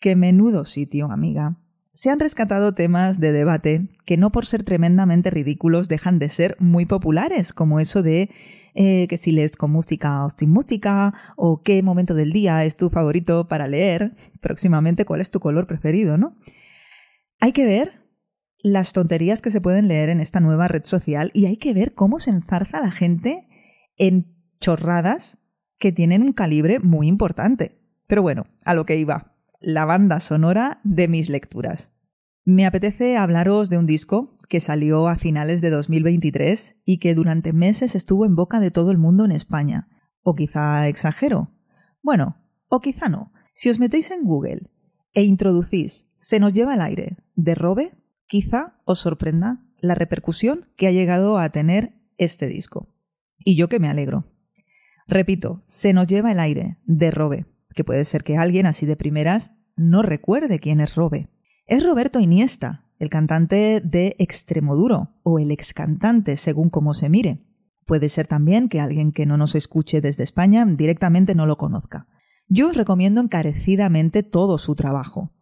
que 0.00 0.16
menudo 0.16 0.64
sitio, 0.64 1.12
amiga, 1.12 1.58
se 1.94 2.10
han 2.10 2.18
rescatado 2.18 2.74
temas 2.74 3.20
de 3.20 3.30
debate 3.30 3.86
que 4.04 4.16
no 4.16 4.32
por 4.32 4.46
ser 4.46 4.64
tremendamente 4.64 5.30
ridículos 5.30 5.86
dejan 5.86 6.18
de 6.18 6.28
ser 6.28 6.56
muy 6.58 6.86
populares, 6.86 7.52
como 7.52 7.78
eso 7.78 8.02
de 8.02 8.30
eh, 8.74 9.06
que 9.06 9.16
si 9.16 9.30
lees 9.30 9.56
con 9.56 9.70
música 9.70 10.24
o 10.24 10.30
sin 10.30 10.50
música, 10.50 11.14
o 11.36 11.62
qué 11.62 11.84
momento 11.84 12.14
del 12.14 12.32
día 12.32 12.64
es 12.64 12.76
tu 12.76 12.90
favorito 12.90 13.46
para 13.46 13.68
leer, 13.68 14.16
próximamente 14.40 15.04
cuál 15.04 15.20
es 15.20 15.30
tu 15.30 15.38
color 15.38 15.68
preferido, 15.68 16.18
¿no? 16.18 16.36
Hay 17.38 17.52
que 17.52 17.64
ver 17.64 17.92
las 18.58 18.92
tonterías 18.92 19.40
que 19.40 19.52
se 19.52 19.60
pueden 19.60 19.86
leer 19.86 20.08
en 20.08 20.18
esta 20.18 20.40
nueva 20.40 20.66
red 20.66 20.82
social 20.82 21.30
y 21.32 21.46
hay 21.46 21.58
que 21.58 21.74
ver 21.74 21.94
cómo 21.94 22.18
se 22.18 22.32
enzarza 22.32 22.80
la 22.80 22.90
gente 22.90 23.46
en 23.98 24.34
chorradas 24.58 25.39
que 25.80 25.90
tienen 25.90 26.22
un 26.22 26.32
calibre 26.32 26.78
muy 26.78 27.08
importante. 27.08 27.80
Pero 28.06 28.22
bueno, 28.22 28.46
a 28.64 28.74
lo 28.74 28.86
que 28.86 28.96
iba, 28.96 29.34
la 29.60 29.84
banda 29.84 30.20
sonora 30.20 30.80
de 30.84 31.08
mis 31.08 31.28
lecturas. 31.28 31.90
Me 32.44 32.66
apetece 32.66 33.16
hablaros 33.16 33.70
de 33.70 33.78
un 33.78 33.86
disco 33.86 34.36
que 34.48 34.60
salió 34.60 35.08
a 35.08 35.16
finales 35.16 35.60
de 35.60 35.70
2023 35.70 36.76
y 36.84 36.98
que 36.98 37.14
durante 37.14 37.52
meses 37.52 37.94
estuvo 37.94 38.24
en 38.24 38.36
boca 38.36 38.60
de 38.60 38.70
todo 38.70 38.90
el 38.90 38.98
mundo 38.98 39.24
en 39.24 39.32
España. 39.32 39.88
O 40.22 40.34
quizá 40.34 40.86
exagero. 40.88 41.50
Bueno, 42.02 42.36
o 42.68 42.80
quizá 42.80 43.08
no. 43.08 43.32
Si 43.54 43.70
os 43.70 43.78
metéis 43.78 44.10
en 44.10 44.24
Google 44.24 44.70
e 45.14 45.22
introducís 45.22 46.06
Se 46.18 46.38
nos 46.38 46.52
lleva 46.52 46.74
el 46.74 46.82
aire 46.82 47.16
de 47.34 47.54
Robe, 47.54 47.92
quizá 48.26 48.74
os 48.84 48.98
sorprenda 48.98 49.64
la 49.80 49.94
repercusión 49.94 50.66
que 50.76 50.86
ha 50.86 50.92
llegado 50.92 51.38
a 51.38 51.48
tener 51.48 51.94
este 52.18 52.46
disco. 52.46 52.88
Y 53.38 53.56
yo 53.56 53.68
que 53.68 53.80
me 53.80 53.88
alegro. 53.88 54.26
Repito, 55.10 55.64
se 55.66 55.92
nos 55.92 56.06
lleva 56.06 56.30
el 56.30 56.38
aire 56.38 56.78
de 56.84 57.10
Robe, 57.10 57.46
que 57.74 57.82
puede 57.82 58.04
ser 58.04 58.22
que 58.22 58.36
alguien 58.36 58.66
así 58.66 58.86
de 58.86 58.94
primeras 58.94 59.50
no 59.76 60.02
recuerde 60.02 60.60
quién 60.60 60.80
es 60.80 60.94
Robe. 60.94 61.28
Es 61.66 61.84
Roberto 61.84 62.20
Iniesta, 62.20 62.84
el 63.00 63.10
cantante 63.10 63.82
de 63.84 64.14
Extremoduro, 64.20 65.16
o 65.24 65.40
el 65.40 65.50
ex 65.50 65.74
cantante, 65.74 66.36
según 66.36 66.70
como 66.70 66.94
se 66.94 67.08
mire. 67.08 67.40
Puede 67.86 68.08
ser 68.08 68.28
también 68.28 68.68
que 68.68 68.80
alguien 68.80 69.10
que 69.10 69.26
no 69.26 69.36
nos 69.36 69.56
escuche 69.56 70.00
desde 70.00 70.22
España 70.22 70.64
directamente 70.64 71.34
no 71.34 71.44
lo 71.44 71.58
conozca. 71.58 72.06
Yo 72.46 72.68
os 72.68 72.76
recomiendo 72.76 73.20
encarecidamente 73.20 74.22
todo 74.22 74.58
su 74.58 74.76
trabajo. 74.76 75.32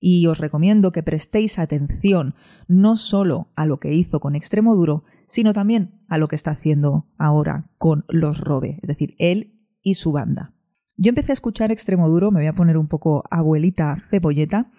Y 0.00 0.26
os 0.26 0.38
recomiendo 0.38 0.90
que 0.90 1.02
prestéis 1.02 1.58
atención 1.58 2.34
no 2.66 2.96
solo 2.96 3.50
a 3.56 3.66
lo 3.66 3.78
que 3.78 3.92
hizo 3.92 4.20
con 4.20 4.34
Extremoduro, 4.34 5.04
sino 5.28 5.52
también 5.52 6.00
a 6.08 6.18
lo 6.18 6.26
que 6.28 6.36
está 6.36 6.50
haciendo 6.50 7.06
ahora 7.16 7.70
con 7.78 8.04
los 8.08 8.40
Robe, 8.40 8.80
es 8.82 8.88
decir, 8.88 9.14
él 9.18 9.60
y 9.82 9.94
su 9.94 10.12
banda. 10.12 10.52
Yo 10.96 11.10
empecé 11.10 11.30
a 11.32 11.34
escuchar 11.34 11.70
Extremo 11.70 12.08
Duro, 12.08 12.30
me 12.32 12.40
voy 12.40 12.48
a 12.48 12.54
poner 12.54 12.76
un 12.76 12.88
poco 12.88 13.22
abuelita 13.30 14.02
cebolleta, 14.10 14.70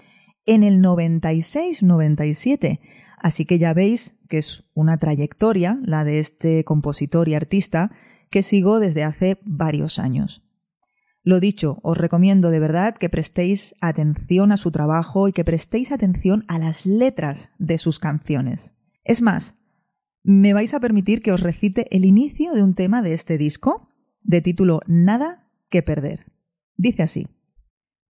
en 0.45 0.63
el 0.63 0.81
96-97, 0.81 2.79
así 3.17 3.45
que 3.45 3.59
ya 3.59 3.73
veis 3.73 4.17
que 4.27 4.39
es 4.39 4.65
una 4.73 4.97
trayectoria, 4.97 5.79
la 5.83 6.03
de 6.03 6.19
este 6.19 6.63
compositor 6.63 7.29
y 7.29 7.35
artista, 7.35 7.91
que 8.29 8.43
sigo 8.43 8.79
desde 8.79 9.03
hace 9.03 9.39
varios 9.43 9.99
años. 9.99 10.43
Lo 11.23 11.39
dicho, 11.39 11.79
os 11.83 11.97
recomiendo 11.97 12.49
de 12.49 12.59
verdad 12.59 12.95
que 12.95 13.09
prestéis 13.09 13.75
atención 13.81 14.51
a 14.51 14.57
su 14.57 14.71
trabajo 14.71 15.27
y 15.27 15.33
que 15.33 15.43
prestéis 15.43 15.91
atención 15.91 16.45
a 16.47 16.57
las 16.59 16.85
letras 16.85 17.51
de 17.59 17.77
sus 17.77 17.99
canciones. 17.99 18.75
Es 19.03 19.21
más, 19.21 19.58
me 20.29 20.53
vais 20.53 20.75
a 20.75 20.79
permitir 20.79 21.23
que 21.23 21.31
os 21.31 21.41
recite 21.41 21.87
el 21.89 22.05
inicio 22.05 22.53
de 22.53 22.61
un 22.61 22.75
tema 22.75 23.01
de 23.01 23.15
este 23.15 23.39
disco, 23.39 23.89
de 24.21 24.41
título 24.41 24.81
Nada 24.85 25.49
que 25.71 25.81
perder. 25.81 26.31
Dice 26.77 27.01
así. 27.01 27.27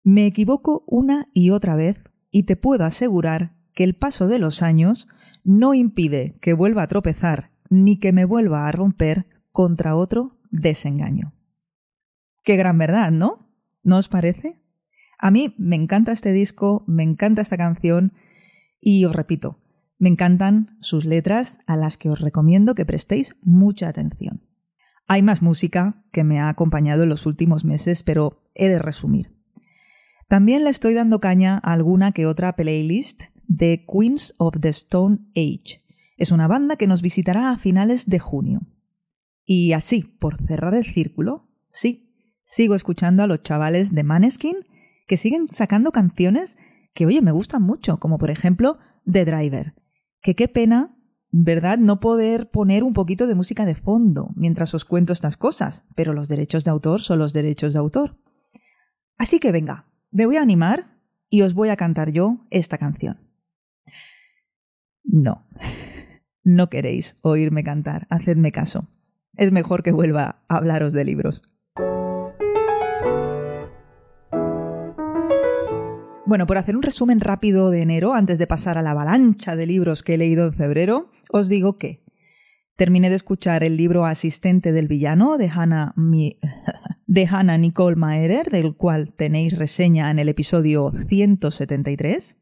Me 0.04 0.26
equivoco 0.26 0.84
una 0.86 1.30
y 1.34 1.52
otra 1.52 1.78
vez 1.78 2.04
y 2.30 2.44
te 2.44 2.58
puedo 2.58 2.84
asegurar 2.84 3.56
que 3.74 3.86
el 3.86 3.96
paso 3.96 4.28
de 4.28 4.38
los 4.38 4.62
años 4.62 5.08
no 5.46 5.74
impide 5.74 6.38
que 6.42 6.52
vuelva 6.52 6.84
a 6.84 6.88
tropezar 6.88 7.52
ni 7.70 8.00
que 8.00 8.12
me 8.12 8.26
vuelva 8.26 8.68
a 8.68 8.72
romper 8.74 9.26
contra 9.54 9.96
otro 9.96 10.42
desengaño. 10.52 11.32
Qué 12.44 12.58
gran 12.58 12.78
verdad, 12.78 13.12
¿no? 13.12 13.50
¿No 13.82 13.98
os 13.98 14.10
parece? 14.10 14.60
A 15.20 15.32
mí 15.32 15.56
me 15.58 15.78
encanta 15.78 16.12
este 16.12 16.34
disco, 16.34 16.84
me 16.86 17.04
encanta 17.04 17.44
esta 17.44 17.56
canción 17.56 18.12
y 18.82 19.06
os 19.06 19.16
repito, 19.16 19.58
me 20.00 20.10
encantan 20.10 20.78
sus 20.80 21.06
letras 21.06 21.60
a 21.68 21.76
las 21.76 21.98
que 21.98 22.10
os 22.10 22.20
recomiendo 22.20 22.74
que 22.74 22.86
prestéis 22.86 23.36
mucha 23.44 23.90
atención. 23.90 24.42
Hay 25.08 25.22
más 25.22 25.42
música 25.42 26.04
que 26.12 26.24
me 26.24 26.40
ha 26.40 26.50
acompañado 26.50 27.04
en 27.04 27.10
los 27.10 27.26
últimos 27.26 27.66
meses, 27.66 28.04
pero 28.04 28.50
he 28.56 28.70
de 28.70 28.80
resumir. 28.80 29.36
También 30.28 30.64
le 30.64 30.70
estoy 30.70 30.94
dando 30.94 31.20
caña 31.20 31.60
a 31.64 31.74
alguna 31.74 32.14
que 32.14 32.26
otra 32.26 32.56
playlist 32.56 33.24
de 33.48 33.86
Queens 33.92 34.34
of 34.38 34.56
the 34.62 34.70
Stone 34.70 35.20
Age. 35.36 35.84
Es 36.18 36.32
una 36.32 36.48
banda 36.48 36.76
que 36.76 36.88
nos 36.88 37.02
visitará 37.02 37.52
a 37.52 37.58
finales 37.58 38.08
de 38.08 38.20
junio. 38.20 38.62
Y 39.44 39.74
así, 39.74 40.04
por 40.04 40.38
cerrar 40.46 40.76
el 40.76 40.86
círculo, 40.86 41.50
sí, 41.72 42.14
sigo 42.44 42.76
escuchando 42.76 43.24
a 43.24 43.28
los 43.28 43.42
chavales 43.42 43.94
de 43.94 44.04
Maneskin 44.04 44.58
que 45.08 45.18
siguen 45.18 45.48
sacando 45.52 45.92
canciones 45.92 46.58
que, 46.94 47.08
oye, 47.08 47.22
me 47.22 47.32
gustan 47.32 47.64
mucho, 47.64 48.00
como 48.00 48.20
por 48.20 48.30
ejemplo 48.30 48.78
The 49.12 49.26
Driver, 49.26 49.74
que 50.22 50.36
qué 50.36 50.48
pena, 50.48 50.96
¿verdad? 51.32 51.78
No 51.78 52.00
poder 52.00 52.50
poner 52.50 52.84
un 52.84 52.94
poquito 52.94 53.28
de 53.28 53.36
música 53.36 53.66
de 53.66 53.76
fondo 53.76 54.32
mientras 54.36 54.74
os 54.74 54.86
cuento 54.86 55.14
estas 55.14 55.38
cosas, 55.38 55.86
pero 55.96 56.14
los 56.14 56.28
derechos 56.28 56.66
de 56.66 56.72
autor 56.72 57.02
son 57.02 57.20
los 57.20 57.34
derechos 57.34 57.74
de 57.74 57.80
autor. 57.80 58.18
Así 59.18 59.40
que 59.40 59.52
venga, 59.52 59.86
me 60.12 60.26
voy 60.26 60.38
a 60.38 60.42
animar 60.42 60.98
y 61.30 61.42
os 61.42 61.54
voy 61.54 61.70
a 61.70 61.78
cantar 61.78 62.12
yo 62.12 62.46
esta 62.50 62.78
canción. 62.78 63.20
No, 65.04 65.46
no 66.44 66.70
queréis 66.70 67.18
oírme 67.22 67.64
cantar, 67.64 68.08
hacedme 68.10 68.52
caso. 68.52 68.88
Es 69.36 69.52
mejor 69.52 69.84
que 69.84 69.92
vuelva 69.92 70.44
a 70.48 70.58
hablaros 70.58 70.94
de 70.94 71.06
libros. 71.06 71.49
Bueno, 76.30 76.46
por 76.46 76.60
hacer 76.60 76.76
un 76.78 76.84
resumen 76.84 77.22
rápido 77.22 77.72
de 77.72 77.82
enero, 77.82 78.14
antes 78.14 78.38
de 78.38 78.46
pasar 78.46 78.78
a 78.78 78.84
la 78.84 78.92
avalancha 78.92 79.56
de 79.56 79.66
libros 79.66 80.04
que 80.04 80.14
he 80.14 80.18
leído 80.20 80.46
en 80.46 80.54
febrero, 80.54 81.10
os 81.32 81.50
digo 81.50 81.80
que 81.80 82.04
Terminé 82.76 83.10
de 83.10 83.16
escuchar 83.16 83.64
el 83.64 83.76
libro 83.76 84.06
Asistente 84.06 84.72
del 84.72 84.88
Villano 84.88 85.40
de 85.40 85.50
Hannah, 85.50 85.96
de 87.08 87.26
Hannah 87.26 87.58
Nicole 87.58 87.96
Maerer, 87.96 88.52
del 88.52 88.76
cual 88.76 89.12
tenéis 89.12 89.58
reseña 89.58 90.12
en 90.12 90.20
el 90.20 90.30
episodio 90.30 90.94
173. 91.08 92.38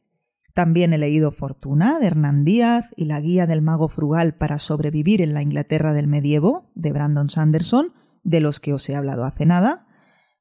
También 0.53 0.91
he 0.91 0.97
leído 0.97 1.31
Fortuna 1.31 1.97
de 1.97 2.07
Hernán 2.07 2.43
Díaz 2.43 2.87
y 2.97 3.05
La 3.05 3.21
Guía 3.21 3.47
del 3.47 3.61
Mago 3.61 3.87
Frugal 3.87 4.35
para 4.35 4.59
sobrevivir 4.59 5.21
en 5.21 5.33
la 5.33 5.41
Inglaterra 5.41 5.93
del 5.93 6.07
Medievo 6.07 6.69
de 6.75 6.91
Brandon 6.91 7.29
Sanderson, 7.29 7.93
de 8.23 8.41
los 8.41 8.59
que 8.59 8.73
os 8.73 8.87
he 8.89 8.95
hablado 8.95 9.23
hace 9.23 9.45
nada. 9.45 9.86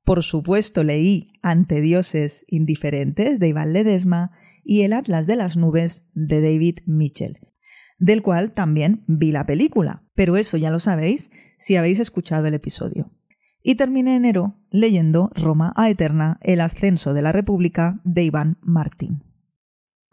Por 0.06 0.22
supuesto 0.22 0.84
leí 0.84 1.32
Ante 1.42 1.80
dioses 1.80 2.44
indiferentes 2.48 3.40
de 3.40 3.48
Iván 3.48 3.72
Ledesma 3.72 4.30
y 4.62 4.82
El 4.82 4.92
Atlas 4.92 5.26
de 5.26 5.34
las 5.34 5.56
Nubes 5.56 6.06
de 6.14 6.40
David 6.40 6.78
Mitchell, 6.86 7.40
del 7.98 8.22
cual 8.22 8.52
también 8.52 9.02
vi 9.08 9.32
la 9.32 9.46
película, 9.46 10.04
pero 10.14 10.36
eso 10.36 10.56
ya 10.58 10.70
lo 10.70 10.78
sabéis 10.78 11.32
si 11.58 11.74
habéis 11.74 11.98
escuchado 11.98 12.46
el 12.46 12.54
episodio. 12.54 13.10
Y 13.64 13.74
terminé 13.74 14.14
enero 14.14 14.54
leyendo 14.70 15.32
Roma 15.34 15.72
a 15.74 15.90
Eterna, 15.90 16.38
El 16.40 16.60
ascenso 16.60 17.12
de 17.12 17.22
la 17.22 17.32
República 17.32 18.00
de 18.04 18.22
Iván 18.22 18.58
Martín. 18.60 19.25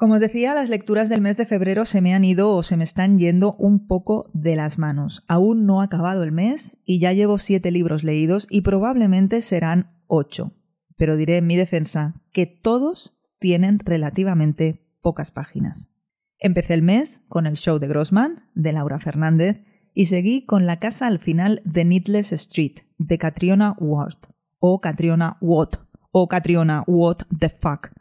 Como 0.03 0.15
os 0.15 0.21
decía, 0.21 0.53
las 0.53 0.67
lecturas 0.67 1.07
del 1.07 1.21
mes 1.21 1.37
de 1.37 1.45
febrero 1.45 1.85
se 1.85 2.01
me 2.01 2.13
han 2.13 2.25
ido 2.25 2.49
o 2.49 2.61
se 2.61 2.75
me 2.75 2.83
están 2.83 3.19
yendo 3.19 3.53
un 3.53 3.87
poco 3.87 4.29
de 4.33 4.57
las 4.57 4.77
manos. 4.77 5.23
Aún 5.29 5.65
no 5.65 5.79
ha 5.79 5.85
acabado 5.85 6.23
el 6.23 6.33
mes 6.33 6.75
y 6.83 6.99
ya 6.99 7.13
llevo 7.13 7.37
siete 7.37 7.71
libros 7.71 8.03
leídos 8.03 8.45
y 8.49 8.63
probablemente 8.63 9.39
serán 9.39 9.93
ocho. 10.07 10.51
Pero 10.97 11.15
diré 11.15 11.37
en 11.37 11.47
mi 11.47 11.55
defensa 11.55 12.15
que 12.33 12.45
todos 12.45 13.17
tienen 13.39 13.79
relativamente 13.79 14.85
pocas 15.01 15.31
páginas. 15.31 15.89
Empecé 16.37 16.73
el 16.73 16.81
mes 16.81 17.21
con 17.29 17.45
el 17.45 17.55
show 17.55 17.79
de 17.79 17.87
Grossman, 17.87 18.49
de 18.55 18.73
Laura 18.73 18.99
Fernández, 18.99 19.63
y 19.93 20.07
seguí 20.07 20.45
con 20.45 20.65
La 20.65 20.79
casa 20.79 21.07
al 21.07 21.19
final 21.19 21.61
de 21.63 21.85
Needless 21.85 22.33
Street, 22.33 22.79
de 22.97 23.17
Catriona 23.17 23.77
Ward, 23.79 24.17
o 24.59 24.81
Catriona 24.81 25.37
Watt, 25.39 25.77
o 26.11 26.27
Catriona 26.27 26.83
What 26.87 27.19
the 27.39 27.47
Fuck, 27.47 27.91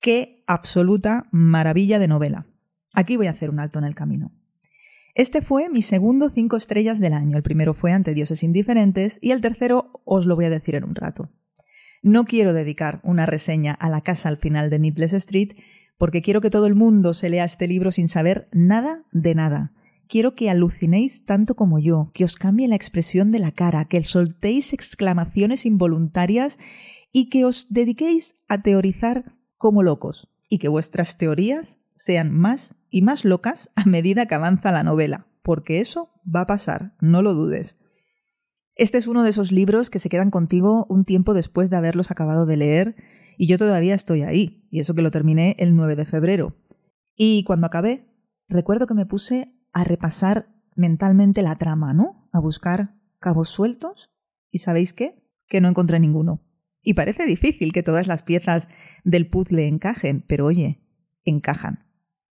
Qué 0.00 0.44
absoluta 0.46 1.26
maravilla 1.32 1.98
de 1.98 2.08
novela. 2.08 2.46
Aquí 2.92 3.16
voy 3.16 3.26
a 3.26 3.32
hacer 3.32 3.50
un 3.50 3.60
alto 3.60 3.78
en 3.78 3.84
el 3.84 3.94
camino. 3.94 4.32
Este 5.14 5.40
fue 5.40 5.70
mi 5.70 5.82
segundo 5.82 6.28
cinco 6.28 6.56
estrellas 6.56 7.00
del 7.00 7.14
año. 7.14 7.36
El 7.36 7.42
primero 7.42 7.72
fue 7.72 7.92
Ante 7.92 8.12
Dioses 8.12 8.42
Indiferentes 8.42 9.18
y 9.22 9.30
el 9.30 9.40
tercero 9.40 10.02
os 10.04 10.26
lo 10.26 10.36
voy 10.36 10.44
a 10.44 10.50
decir 10.50 10.74
en 10.74 10.84
un 10.84 10.94
rato. 10.94 11.30
No 12.02 12.24
quiero 12.24 12.52
dedicar 12.52 13.00
una 13.02 13.26
reseña 13.26 13.72
a 13.72 13.88
la 13.88 14.02
casa 14.02 14.28
al 14.28 14.36
final 14.36 14.70
de 14.70 14.78
Needless 14.78 15.14
Street 15.14 15.56
porque 15.98 16.22
quiero 16.22 16.40
que 16.40 16.50
todo 16.50 16.66
el 16.66 16.74
mundo 16.74 17.14
se 17.14 17.30
lea 17.30 17.44
este 17.44 17.66
libro 17.66 17.90
sin 17.90 18.08
saber 18.08 18.48
nada 18.52 19.04
de 19.12 19.34
nada. 19.34 19.72
Quiero 20.08 20.34
que 20.34 20.50
alucinéis 20.50 21.24
tanto 21.24 21.56
como 21.56 21.78
yo, 21.78 22.10
que 22.14 22.24
os 22.24 22.36
cambie 22.36 22.68
la 22.68 22.76
expresión 22.76 23.32
de 23.32 23.40
la 23.40 23.52
cara, 23.52 23.86
que 23.86 24.04
soltéis 24.04 24.72
exclamaciones 24.72 25.66
involuntarias 25.66 26.58
y 27.12 27.28
que 27.28 27.44
os 27.44 27.72
dediquéis 27.72 28.36
a 28.46 28.62
teorizar 28.62 29.35
como 29.56 29.82
locos 29.82 30.28
y 30.48 30.58
que 30.58 30.68
vuestras 30.68 31.18
teorías 31.18 31.78
sean 31.94 32.32
más 32.32 32.76
y 32.90 33.02
más 33.02 33.24
locas 33.24 33.70
a 33.74 33.84
medida 33.84 34.26
que 34.26 34.34
avanza 34.34 34.72
la 34.72 34.82
novela, 34.82 35.26
porque 35.42 35.80
eso 35.80 36.10
va 36.32 36.42
a 36.42 36.46
pasar, 36.46 36.94
no 37.00 37.22
lo 37.22 37.34
dudes. 37.34 37.78
Este 38.74 38.98
es 38.98 39.06
uno 39.06 39.22
de 39.22 39.30
esos 39.30 39.52
libros 39.52 39.88
que 39.88 39.98
se 39.98 40.10
quedan 40.10 40.30
contigo 40.30 40.86
un 40.88 41.04
tiempo 41.04 41.32
después 41.32 41.70
de 41.70 41.76
haberlos 41.76 42.10
acabado 42.10 42.44
de 42.44 42.58
leer 42.58 42.96
y 43.38 43.48
yo 43.48 43.58
todavía 43.58 43.94
estoy 43.94 44.22
ahí, 44.22 44.66
y 44.70 44.80
eso 44.80 44.94
que 44.94 45.02
lo 45.02 45.10
terminé 45.10 45.56
el 45.58 45.76
9 45.76 45.96
de 45.96 46.06
febrero. 46.06 46.56
Y 47.14 47.44
cuando 47.44 47.66
acabé, 47.66 48.06
recuerdo 48.48 48.86
que 48.86 48.94
me 48.94 49.06
puse 49.06 49.52
a 49.72 49.84
repasar 49.84 50.48
mentalmente 50.74 51.42
la 51.42 51.56
trama, 51.56 51.94
¿no? 51.94 52.28
A 52.32 52.40
buscar 52.40 52.94
cabos 53.18 53.48
sueltos 53.48 54.10
y 54.50 54.58
¿sabéis 54.58 54.92
qué? 54.92 55.22
Que 55.48 55.60
no 55.60 55.68
encontré 55.68 56.00
ninguno. 56.00 56.45
Y 56.86 56.94
parece 56.94 57.26
difícil 57.26 57.72
que 57.72 57.82
todas 57.82 58.06
las 58.06 58.22
piezas 58.22 58.68
del 59.02 59.26
puzzle 59.26 59.66
encajen, 59.66 60.22
pero 60.28 60.46
oye, 60.46 60.78
encajan. 61.24 61.84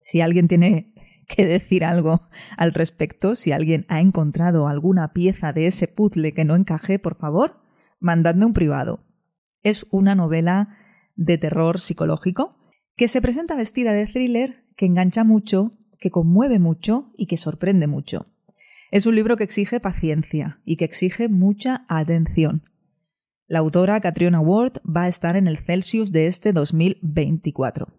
Si 0.02 0.20
alguien 0.20 0.50
tiene 0.50 0.94
que 1.30 1.46
decir 1.46 1.86
algo 1.86 2.28
al 2.58 2.74
respecto, 2.74 3.36
si 3.36 3.54
alguien 3.54 3.86
ha 3.88 4.02
encontrado 4.02 4.68
alguna 4.68 5.14
pieza 5.14 5.54
de 5.54 5.68
ese 5.68 5.88
puzzle 5.88 6.34
que 6.34 6.44
no 6.44 6.58
encaje, 6.58 7.00
por 7.00 7.16
favor, 7.16 7.62
mandadme 8.02 8.46
un 8.46 8.52
privado. 8.52 9.06
Es 9.64 9.86
una 9.90 10.16
novela 10.16 10.76
de 11.16 11.38
terror 11.38 11.80
psicológico 11.80 12.58
que 12.98 13.08
se 13.08 13.22
presenta 13.22 13.56
vestida 13.56 13.94
de 13.94 14.06
thriller, 14.06 14.66
que 14.76 14.86
engancha 14.86 15.24
mucho, 15.24 15.78
que 15.98 16.12
conmueve 16.12 16.60
mucho 16.60 17.14
y 17.16 17.28
que 17.28 17.38
sorprende 17.38 17.88
mucho. 17.88 18.26
Es 18.92 19.06
un 19.06 19.16
libro 19.16 19.38
que 19.38 19.46
exige 19.46 19.80
paciencia 19.80 20.60
y 20.66 20.76
que 20.76 20.84
exige 20.84 21.30
mucha 21.30 21.86
atención. 21.88 22.64
La 23.52 23.60
autora 23.60 24.00
Catriona 24.00 24.40
Ward 24.40 24.78
va 24.88 25.04
a 25.04 25.08
estar 25.10 25.36
en 25.36 25.46
el 25.46 25.58
Celsius 25.58 26.14
de 26.14 26.28
este 26.28 26.54
2024. 26.54 27.90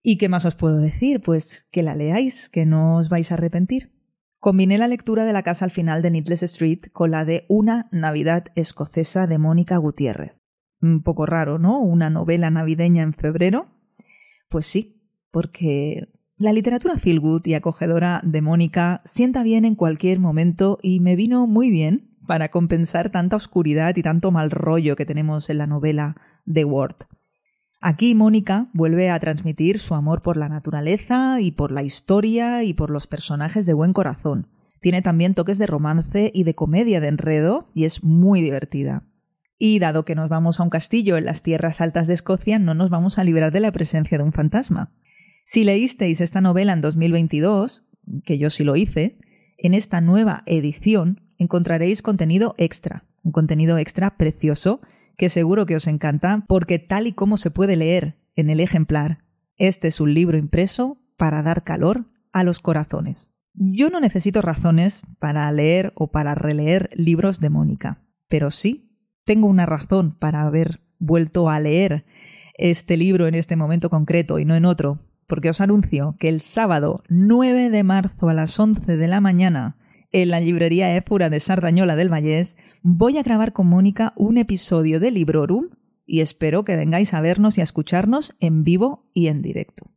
¿Y 0.00 0.16
qué 0.16 0.28
más 0.28 0.44
os 0.44 0.54
puedo 0.54 0.76
decir? 0.76 1.20
Pues 1.20 1.66
que 1.72 1.82
la 1.82 1.96
leáis, 1.96 2.48
que 2.48 2.66
no 2.66 2.98
os 2.98 3.08
vais 3.08 3.32
a 3.32 3.34
arrepentir. 3.34 3.90
Combiné 4.38 4.78
la 4.78 4.86
lectura 4.86 5.24
de 5.24 5.32
La 5.32 5.42
casa 5.42 5.64
al 5.64 5.72
final 5.72 6.02
de 6.02 6.12
Needless 6.12 6.44
Street 6.44 6.82
con 6.92 7.10
la 7.10 7.24
de 7.24 7.46
Una 7.48 7.88
Navidad 7.90 8.44
escocesa 8.54 9.26
de 9.26 9.38
Mónica 9.38 9.76
Gutiérrez. 9.76 10.36
Un 10.80 11.02
poco 11.02 11.26
raro, 11.26 11.58
¿no? 11.58 11.80
Una 11.80 12.08
novela 12.08 12.50
navideña 12.50 13.02
en 13.02 13.12
febrero. 13.12 13.66
Pues 14.48 14.66
sí, 14.66 15.02
porque 15.32 16.12
la 16.36 16.52
literatura 16.52 16.96
feel 16.96 17.18
good 17.18 17.44
y 17.46 17.54
acogedora 17.54 18.20
de 18.22 18.40
Mónica 18.40 19.02
sienta 19.04 19.42
bien 19.42 19.64
en 19.64 19.74
cualquier 19.74 20.20
momento 20.20 20.78
y 20.80 21.00
me 21.00 21.16
vino 21.16 21.48
muy 21.48 21.70
bien 21.70 22.11
para 22.32 22.48
compensar 22.48 23.10
tanta 23.10 23.36
oscuridad 23.36 23.94
y 23.94 24.02
tanto 24.02 24.30
mal 24.30 24.50
rollo 24.50 24.96
que 24.96 25.04
tenemos 25.04 25.50
en 25.50 25.58
la 25.58 25.66
novela 25.66 26.16
de 26.46 26.64
Ward. 26.64 26.96
Aquí 27.82 28.14
Mónica 28.14 28.70
vuelve 28.72 29.10
a 29.10 29.20
transmitir 29.20 29.80
su 29.80 29.94
amor 29.94 30.22
por 30.22 30.38
la 30.38 30.48
naturaleza 30.48 31.42
y 31.42 31.50
por 31.50 31.70
la 31.70 31.82
historia 31.82 32.64
y 32.64 32.72
por 32.72 32.88
los 32.88 33.06
personajes 33.06 33.66
de 33.66 33.74
buen 33.74 33.92
corazón. 33.92 34.48
Tiene 34.80 35.02
también 35.02 35.34
toques 35.34 35.58
de 35.58 35.66
romance 35.66 36.30
y 36.32 36.44
de 36.44 36.54
comedia 36.54 37.00
de 37.00 37.08
enredo 37.08 37.68
y 37.74 37.84
es 37.84 38.02
muy 38.02 38.40
divertida. 38.40 39.02
Y 39.58 39.78
dado 39.78 40.06
que 40.06 40.14
nos 40.14 40.30
vamos 40.30 40.58
a 40.58 40.62
un 40.62 40.70
castillo 40.70 41.18
en 41.18 41.26
las 41.26 41.42
tierras 41.42 41.82
altas 41.82 42.06
de 42.06 42.14
Escocia, 42.14 42.58
no 42.58 42.72
nos 42.72 42.88
vamos 42.88 43.18
a 43.18 43.24
liberar 43.24 43.52
de 43.52 43.60
la 43.60 43.72
presencia 43.72 44.16
de 44.16 44.24
un 44.24 44.32
fantasma. 44.32 44.90
Si 45.44 45.64
leísteis 45.64 46.22
esta 46.22 46.40
novela 46.40 46.72
en 46.72 46.80
2022, 46.80 47.82
que 48.24 48.38
yo 48.38 48.48
sí 48.48 48.64
lo 48.64 48.74
hice, 48.74 49.18
en 49.58 49.74
esta 49.74 50.00
nueva 50.00 50.44
edición 50.46 51.21
encontraréis 51.42 52.02
contenido 52.02 52.54
extra, 52.56 53.04
un 53.22 53.32
contenido 53.32 53.78
extra 53.78 54.16
precioso 54.16 54.80
que 55.16 55.28
seguro 55.28 55.66
que 55.66 55.76
os 55.76 55.86
encanta 55.86 56.44
porque 56.48 56.78
tal 56.78 57.06
y 57.06 57.12
como 57.12 57.36
se 57.36 57.50
puede 57.50 57.76
leer 57.76 58.16
en 58.34 58.50
el 58.50 58.60
ejemplar, 58.60 59.18
este 59.58 59.88
es 59.88 60.00
un 60.00 60.14
libro 60.14 60.38
impreso 60.38 60.98
para 61.16 61.42
dar 61.42 61.62
calor 61.62 62.06
a 62.32 62.44
los 62.44 62.60
corazones. 62.60 63.30
Yo 63.54 63.90
no 63.90 64.00
necesito 64.00 64.40
razones 64.40 65.02
para 65.18 65.50
leer 65.52 65.92
o 65.94 66.10
para 66.10 66.34
releer 66.34 66.88
libros 66.94 67.38
de 67.40 67.50
Mónica, 67.50 68.02
pero 68.28 68.50
sí 68.50 68.90
tengo 69.24 69.46
una 69.46 69.66
razón 69.66 70.16
para 70.18 70.42
haber 70.42 70.80
vuelto 70.98 71.50
a 71.50 71.60
leer 71.60 72.06
este 72.54 72.96
libro 72.96 73.26
en 73.26 73.34
este 73.34 73.56
momento 73.56 73.90
concreto 73.90 74.38
y 74.38 74.44
no 74.44 74.54
en 74.54 74.64
otro, 74.64 75.00
porque 75.26 75.50
os 75.50 75.60
anuncio 75.60 76.16
que 76.18 76.28
el 76.28 76.40
sábado 76.40 77.02
9 77.08 77.70
de 77.70 77.82
marzo 77.82 78.28
a 78.28 78.34
las 78.34 78.58
11 78.58 78.96
de 78.96 79.08
la 79.08 79.20
mañana 79.20 79.76
en 80.12 80.28
la 80.28 80.40
librería 80.40 80.94
Épura 80.94 81.30
de 81.30 81.40
Sardañola 81.40 81.96
del 81.96 82.12
Vallés, 82.12 82.56
voy 82.82 83.18
a 83.18 83.22
grabar 83.22 83.52
con 83.52 83.66
Mónica 83.66 84.12
un 84.16 84.38
episodio 84.38 85.00
de 85.00 85.10
Librorum 85.10 85.70
y 86.04 86.20
espero 86.20 86.64
que 86.64 86.76
vengáis 86.76 87.14
a 87.14 87.20
vernos 87.20 87.56
y 87.56 87.60
a 87.60 87.64
escucharnos 87.64 88.36
en 88.38 88.62
vivo 88.62 89.08
y 89.14 89.28
en 89.28 89.40
directo. 89.40 89.90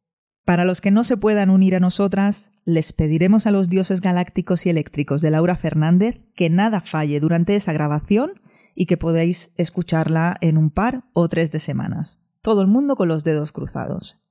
Para 0.45 0.63
los 0.63 0.79
que 0.79 0.91
no 0.91 1.03
se 1.03 1.17
puedan 1.17 1.49
unir 1.49 1.75
a 1.75 1.79
nosotras, 1.79 2.51
les 2.63 2.93
pediremos 2.93 3.47
a 3.47 3.51
los 3.51 3.67
dioses 3.67 3.99
galácticos 3.99 4.65
y 4.65 4.69
eléctricos 4.69 5.21
de 5.21 5.31
Laura 5.31 5.55
Fernández 5.55 6.21
que 6.35 6.49
nada 6.49 6.81
falle 6.81 7.19
durante 7.19 7.55
esa 7.55 7.73
grabación 7.73 8.33
y 8.75 8.85
que 8.85 8.97
podáis 8.97 9.51
escucharla 9.57 10.37
en 10.41 10.57
un 10.57 10.69
par 10.69 11.03
o 11.13 11.27
tres 11.27 11.51
de 11.51 11.59
semanas. 11.59 12.19
Todo 12.41 12.61
el 12.61 12.67
mundo 12.67 12.95
con 12.95 13.07
los 13.07 13.23
dedos 13.23 13.51
cruzados. 13.51 14.21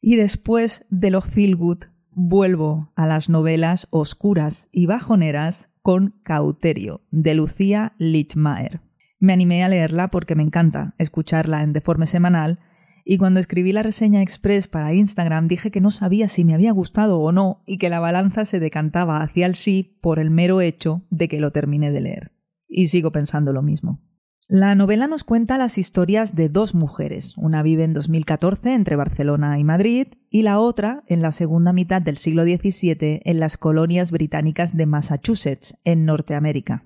Y 0.00 0.16
después 0.16 0.84
de 0.90 1.10
lo 1.10 1.20
feel 1.22 1.56
good 1.56 1.84
vuelvo 2.12 2.90
a 2.96 3.06
las 3.06 3.28
novelas 3.28 3.86
oscuras 3.90 4.68
y 4.72 4.86
bajoneras 4.86 5.70
con 5.82 6.14
Cauterio, 6.22 7.02
de 7.10 7.34
Lucía 7.34 7.94
Lichmaer. 7.98 8.80
Me 9.18 9.32
animé 9.32 9.64
a 9.64 9.68
leerla 9.68 10.08
porque 10.08 10.34
me 10.34 10.42
encanta 10.42 10.94
escucharla 10.98 11.62
en 11.62 11.72
deforme 11.72 12.06
semanal 12.06 12.58
y 13.04 13.18
cuando 13.18 13.40
escribí 13.40 13.72
la 13.72 13.82
reseña 13.82 14.22
express 14.22 14.68
para 14.68 14.94
Instagram 14.94 15.48
dije 15.48 15.70
que 15.70 15.80
no 15.80 15.90
sabía 15.90 16.28
si 16.28 16.44
me 16.44 16.54
había 16.54 16.72
gustado 16.72 17.18
o 17.18 17.32
no 17.32 17.62
y 17.66 17.78
que 17.78 17.90
la 17.90 18.00
balanza 18.00 18.44
se 18.44 18.60
decantaba 18.60 19.22
hacia 19.22 19.46
el 19.46 19.56
sí 19.56 19.98
por 20.00 20.18
el 20.18 20.30
mero 20.30 20.60
hecho 20.60 21.02
de 21.10 21.28
que 21.28 21.40
lo 21.40 21.50
terminé 21.50 21.90
de 21.90 22.00
leer. 22.00 22.32
Y 22.68 22.88
sigo 22.88 23.10
pensando 23.10 23.52
lo 23.52 23.62
mismo. 23.62 24.00
La 24.52 24.74
novela 24.74 25.06
nos 25.06 25.22
cuenta 25.22 25.58
las 25.58 25.78
historias 25.78 26.34
de 26.34 26.48
dos 26.48 26.74
mujeres. 26.74 27.38
Una 27.38 27.62
vive 27.62 27.84
en 27.84 27.92
2014 27.92 28.74
entre 28.74 28.96
Barcelona 28.96 29.60
y 29.60 29.62
Madrid 29.62 30.08
y 30.28 30.42
la 30.42 30.58
otra 30.58 31.04
en 31.06 31.22
la 31.22 31.30
segunda 31.30 31.72
mitad 31.72 32.02
del 32.02 32.16
siglo 32.16 32.42
XVII 32.42 33.20
en 33.24 33.38
las 33.38 33.56
colonias 33.56 34.10
británicas 34.10 34.76
de 34.76 34.86
Massachusetts, 34.86 35.78
en 35.84 36.04
Norteamérica. 36.04 36.82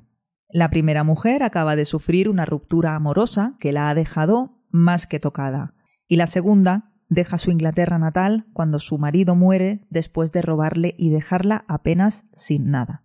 La 0.51 0.69
primera 0.69 1.05
mujer 1.05 1.43
acaba 1.43 1.75
de 1.75 1.87
sufrir 1.87 2.29
una 2.29 2.45
ruptura 2.45 2.97
amorosa 2.97 3.57
que 3.59 3.73
la 3.73 3.89
ha 3.89 3.95
dejado 3.95 4.59
más 4.69 5.07
que 5.07 5.19
tocada. 5.19 5.73
Y 6.07 6.17
la 6.17 6.27
segunda 6.27 6.93
deja 7.09 7.39
su 7.39 7.51
Inglaterra 7.51 7.99
natal 7.99 8.45
cuando 8.53 8.79
su 8.79 8.99
marido 8.99 9.37
muere 9.37 9.87
después 9.89 10.33
de 10.33 10.43
robarle 10.43 10.95
y 10.99 11.09
dejarla 11.09 11.65
apenas 11.67 12.27
sin 12.35 12.71
nada. 12.71 13.04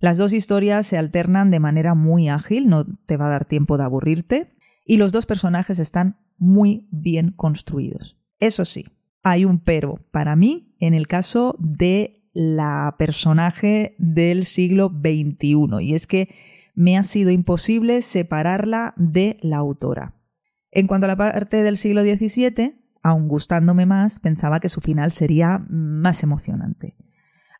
Las 0.00 0.16
dos 0.16 0.32
historias 0.32 0.86
se 0.86 0.96
alternan 0.96 1.50
de 1.50 1.60
manera 1.60 1.94
muy 1.94 2.28
ágil, 2.28 2.68
no 2.68 2.84
te 2.84 3.18
va 3.18 3.26
a 3.26 3.30
dar 3.30 3.44
tiempo 3.44 3.76
de 3.76 3.84
aburrirte, 3.84 4.56
y 4.84 4.96
los 4.96 5.12
dos 5.12 5.26
personajes 5.26 5.78
están 5.78 6.16
muy 6.38 6.88
bien 6.90 7.32
construidos. 7.32 8.16
Eso 8.38 8.64
sí, 8.64 8.86
hay 9.22 9.44
un 9.44 9.58
pero 9.58 10.00
para 10.10 10.36
mí 10.36 10.74
en 10.80 10.94
el 10.94 11.06
caso 11.06 11.54
de 11.58 12.24
la 12.32 12.94
personaje 12.98 13.94
del 13.98 14.46
siglo 14.46 14.88
XXI, 14.88 15.82
y 15.82 15.94
es 15.94 16.06
que 16.06 16.34
me 16.74 16.96
ha 16.96 17.04
sido 17.04 17.30
imposible 17.30 18.00
separarla 18.00 18.94
de 18.96 19.36
la 19.42 19.58
autora. 19.58 20.14
En 20.70 20.86
cuanto 20.86 21.04
a 21.04 21.08
la 21.08 21.16
parte 21.16 21.62
del 21.62 21.76
siglo 21.76 22.02
XVII, 22.02 22.80
aun 23.02 23.28
gustándome 23.28 23.84
más, 23.84 24.18
pensaba 24.18 24.60
que 24.60 24.70
su 24.70 24.80
final 24.80 25.12
sería 25.12 25.62
más 25.68 26.22
emocionante. 26.22 26.96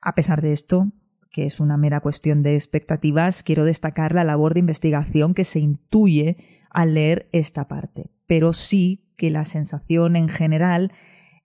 A 0.00 0.14
pesar 0.14 0.40
de 0.40 0.53
esto, 0.53 0.90
que 1.30 1.46
es 1.46 1.60
una 1.60 1.76
mera 1.76 2.00
cuestión 2.00 2.42
de 2.42 2.54
expectativas, 2.54 3.42
quiero 3.42 3.64
destacar 3.64 4.14
la 4.14 4.24
labor 4.24 4.54
de 4.54 4.60
investigación 4.60 5.34
que 5.34 5.44
se 5.44 5.60
intuye 5.60 6.36
al 6.70 6.94
leer 6.94 7.28
esta 7.32 7.68
parte. 7.68 8.10
Pero 8.26 8.52
sí 8.52 9.04
que 9.16 9.30
la 9.30 9.44
sensación 9.44 10.16
en 10.16 10.28
general 10.28 10.92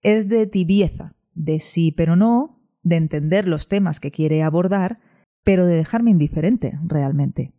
es 0.02 0.28
de 0.28 0.48
tibieza, 0.48 1.15
de 1.34 1.60
sí 1.60 1.91
pero 1.91 2.15
no, 2.15 2.62
de 2.84 2.98
entender 2.98 3.48
los 3.48 3.67
temas 3.67 4.00
que 4.00 4.12
quiere 4.12 4.43
abordar, 4.43 5.00
pero 5.43 5.65
de 5.65 5.76
dejarme 5.76 6.12
indiferente 6.12 6.80
realmente. 6.84 7.54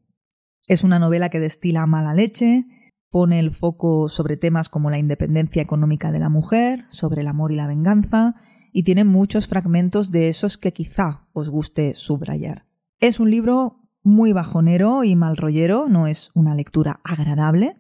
Es 0.66 0.82
una 0.82 0.98
novela 0.98 1.28
que 1.28 1.40
destila 1.40 1.86
mala 1.86 2.14
leche, 2.14 2.64
pone 3.10 3.38
el 3.38 3.52
foco 3.54 4.08
sobre 4.08 4.36
temas 4.36 4.68
como 4.68 4.90
la 4.90 4.98
independencia 4.98 5.62
económica 5.62 6.10
de 6.10 6.18
la 6.18 6.28
mujer, 6.28 6.86
sobre 6.90 7.20
el 7.20 7.28
amor 7.28 7.52
y 7.52 7.56
la 7.56 7.68
venganza, 7.68 8.34
y 8.72 8.82
tiene 8.82 9.04
muchos 9.04 9.46
fragmentos 9.46 10.10
de 10.10 10.28
esos 10.28 10.58
que 10.58 10.72
quizá 10.72 11.26
os 11.32 11.50
guste 11.50 11.94
subrayar. 11.94 12.66
Es 13.00 13.20
un 13.20 13.30
libro 13.30 13.82
muy 14.02 14.32
bajonero 14.32 15.04
y 15.04 15.16
mal 15.16 15.36
rollero, 15.36 15.88
no 15.88 16.06
es 16.06 16.30
una 16.34 16.54
lectura 16.54 17.00
agradable. 17.04 17.76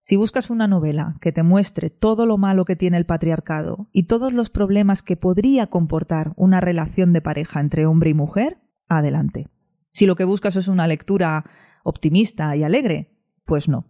Si 0.00 0.16
buscas 0.16 0.50
una 0.50 0.68
novela 0.68 1.16
que 1.20 1.32
te 1.32 1.42
muestre 1.42 1.90
todo 1.90 2.26
lo 2.26 2.38
malo 2.38 2.64
que 2.64 2.76
tiene 2.76 2.96
el 2.96 3.06
patriarcado 3.06 3.88
y 3.92 4.04
todos 4.04 4.32
los 4.32 4.50
problemas 4.50 5.02
que 5.02 5.16
podría 5.16 5.68
comportar 5.68 6.32
una 6.36 6.60
relación 6.60 7.12
de 7.12 7.22
pareja 7.22 7.60
entre 7.60 7.86
hombre 7.86 8.10
y 8.10 8.14
mujer, 8.14 8.58
adelante. 8.88 9.48
Si 9.92 10.06
lo 10.06 10.16
que 10.16 10.24
buscas 10.24 10.56
es 10.56 10.68
una 10.68 10.86
lectura 10.86 11.44
optimista 11.82 12.54
y 12.56 12.62
alegre, 12.62 13.16
pues 13.44 13.68
no. 13.68 13.86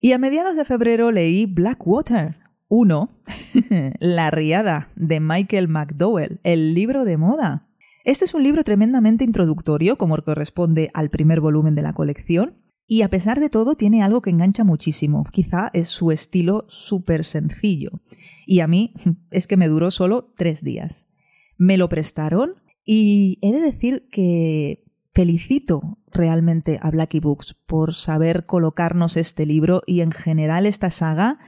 Y 0.00 0.12
a 0.12 0.18
mediados 0.18 0.56
de 0.56 0.64
febrero 0.64 1.10
leí 1.10 1.46
Blackwater, 1.46 2.38
1. 2.68 3.10
La 4.00 4.30
riada 4.30 4.90
de 4.96 5.20
Michael 5.20 5.68
McDowell, 5.68 6.40
el 6.42 6.74
libro 6.74 7.04
de 7.04 7.16
moda. 7.16 7.68
Este 8.04 8.24
es 8.24 8.34
un 8.34 8.42
libro 8.42 8.64
tremendamente 8.64 9.24
introductorio, 9.24 9.96
como 9.96 10.16
corresponde 10.18 10.90
al 10.94 11.10
primer 11.10 11.40
volumen 11.40 11.74
de 11.74 11.82
la 11.82 11.92
colección, 11.92 12.54
y 12.86 13.02
a 13.02 13.08
pesar 13.08 13.40
de 13.40 13.50
todo 13.50 13.74
tiene 13.74 14.02
algo 14.02 14.22
que 14.22 14.30
engancha 14.30 14.62
muchísimo. 14.62 15.24
Quizá 15.32 15.70
es 15.72 15.88
su 15.88 16.12
estilo 16.12 16.66
súper 16.68 17.24
sencillo. 17.24 18.00
Y 18.46 18.60
a 18.60 18.68
mí 18.68 18.94
es 19.30 19.46
que 19.46 19.56
me 19.56 19.68
duró 19.68 19.90
solo 19.90 20.32
tres 20.36 20.62
días. 20.62 21.08
Me 21.58 21.76
lo 21.76 21.88
prestaron 21.88 22.54
y 22.84 23.38
he 23.42 23.52
de 23.52 23.60
decir 23.60 24.08
que 24.10 24.84
felicito 25.12 25.98
realmente 26.12 26.78
a 26.80 26.90
Blackie 26.90 27.20
Books 27.20 27.56
por 27.66 27.94
saber 27.94 28.46
colocarnos 28.46 29.16
este 29.16 29.46
libro 29.46 29.82
y 29.86 30.02
en 30.02 30.12
general 30.12 30.66
esta 30.66 30.90
saga 30.90 31.38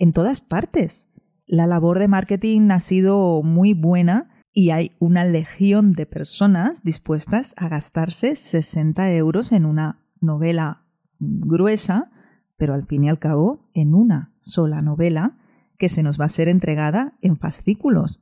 en 0.00 0.12
todas 0.12 0.40
partes. 0.40 1.06
La 1.46 1.68
labor 1.68 2.00
de 2.00 2.08
marketing 2.08 2.70
ha 2.70 2.80
sido 2.80 3.42
muy 3.42 3.74
buena 3.74 4.30
y 4.52 4.70
hay 4.70 4.96
una 4.98 5.24
legión 5.24 5.92
de 5.92 6.06
personas 6.06 6.82
dispuestas 6.82 7.54
a 7.56 7.68
gastarse 7.68 8.34
60 8.34 9.12
euros 9.12 9.52
en 9.52 9.66
una 9.66 10.00
novela 10.20 10.86
gruesa, 11.18 12.10
pero 12.56 12.74
al 12.74 12.86
fin 12.86 13.04
y 13.04 13.10
al 13.10 13.18
cabo 13.18 13.70
en 13.74 13.94
una 13.94 14.32
sola 14.40 14.82
novela 14.82 15.38
que 15.78 15.88
se 15.88 16.02
nos 16.02 16.20
va 16.20 16.24
a 16.24 16.30
ser 16.30 16.48
entregada 16.48 17.16
en 17.20 17.36
fascículos. 17.36 18.20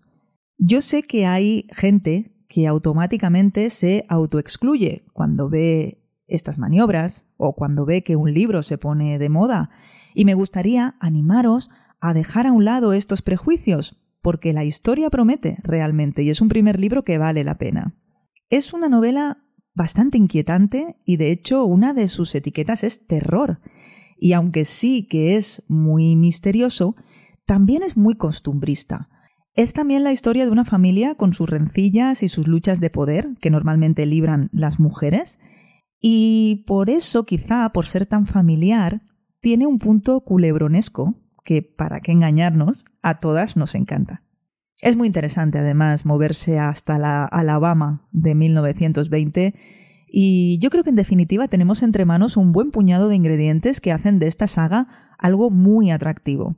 Yo 0.59 0.81
sé 0.83 1.05
que 1.05 1.27
hay 1.27 1.69
gente 1.71 2.35
que 2.49 2.67
automáticamente 2.67 3.71
se 3.71 4.05
autoexcluye 4.09 5.05
cuando 5.13 5.49
ve 5.49 6.03
estas 6.27 6.59
maniobras 6.59 7.27
o 7.37 7.55
cuando 7.55 7.85
ve 7.85 8.03
que 8.03 8.17
un 8.17 8.35
libro 8.35 8.63
se 8.63 8.79
pone 8.79 9.19
de 9.19 9.29
moda 9.29 9.71
y 10.19 10.25
me 10.25 10.35
gustaría 10.35 10.97
animaros 10.99 11.71
a 12.01 12.13
dejar 12.13 12.49
a 12.49 12.53
un 12.53 12.65
lado 12.65 12.93
estos 12.93 13.23
prejuicios, 13.23 14.03
porque 14.21 14.53
la 14.53 14.65
historia 14.65 15.11
promete 15.11 15.59
realmente 15.63 16.25
y 16.25 16.31
es 16.31 16.41
un 16.41 16.49
primer 16.49 16.81
libro 16.81 17.05
que 17.05 17.19
vale 17.19 17.45
la 17.45 17.57
pena. 17.57 17.95
Es 18.51 18.73
una 18.73 18.89
novela 18.89 19.45
bastante 19.77 20.19
inquietante 20.19 20.97
y 21.05 21.19
de 21.19 21.31
hecho 21.31 21.65
una 21.65 21.95
de 21.95 22.09
sus 22.09 22.35
etiquetas 22.35 22.83
es 22.83 23.07
terror. 23.07 23.61
Y 24.19 24.33
aunque 24.33 24.65
sí 24.65 25.07
que 25.07 25.37
es 25.37 25.63
muy 25.69 26.17
misterioso, 26.17 26.97
también 27.47 27.85
es 27.85 27.97
muy 27.97 28.17
costumbrista. 28.17 29.09
Es 29.55 29.73
también 29.73 30.03
la 30.03 30.11
historia 30.11 30.47
de 30.47 30.51
una 30.51 30.65
familia 30.65 31.15
con 31.15 31.33
sus 31.33 31.49
rencillas 31.49 32.25
y 32.25 32.29
sus 32.29 32.49
luchas 32.49 32.81
de 32.81 32.91
poder 32.91 33.37
que 33.41 33.51
normalmente 33.51 34.05
libran 34.05 34.51
las 34.53 34.81
mujeres. 34.81 35.39
Y 36.01 36.65
por 36.67 36.91
eso, 36.91 37.25
quizá 37.25 37.71
por 37.71 37.87
ser 37.87 38.07
tan 38.07 38.27
familiar, 38.27 39.03
tiene 39.41 39.67
un 39.67 39.79
punto 39.79 40.21
culebronesco 40.21 41.15
que, 41.45 41.63
para 41.63 42.01
qué 42.01 42.13
engañarnos, 42.13 42.85
a 43.03 43.21
todas 43.21 43.57
nos 43.57 43.75
encanta. 43.75 44.23
Es 44.81 44.97
muy 44.97 45.07
interesante, 45.07 45.59
además, 45.59 46.05
moverse 46.05 46.59
hasta 46.59 46.99
la 46.99 47.25
Alabama 47.25 48.07
de 48.13 48.35
1920 48.35 49.55
y 50.11 50.59
yo 50.59 50.71
creo 50.71 50.85
que 50.85 50.91
en 50.91 50.97
definitiva 50.97 51.49
tenemos 51.49 51.83
entre 51.83 52.05
manos 52.05 52.37
un 52.37 52.53
buen 52.53 52.71
puñado 52.71 53.09
de 53.09 53.17
ingredientes 53.17 53.81
que 53.81 53.93
hacen 53.93 54.19
de 54.19 54.27
esta 54.27 54.47
saga 54.47 55.15
algo 55.19 55.51
muy 55.51 55.91
atractivo. 55.91 56.57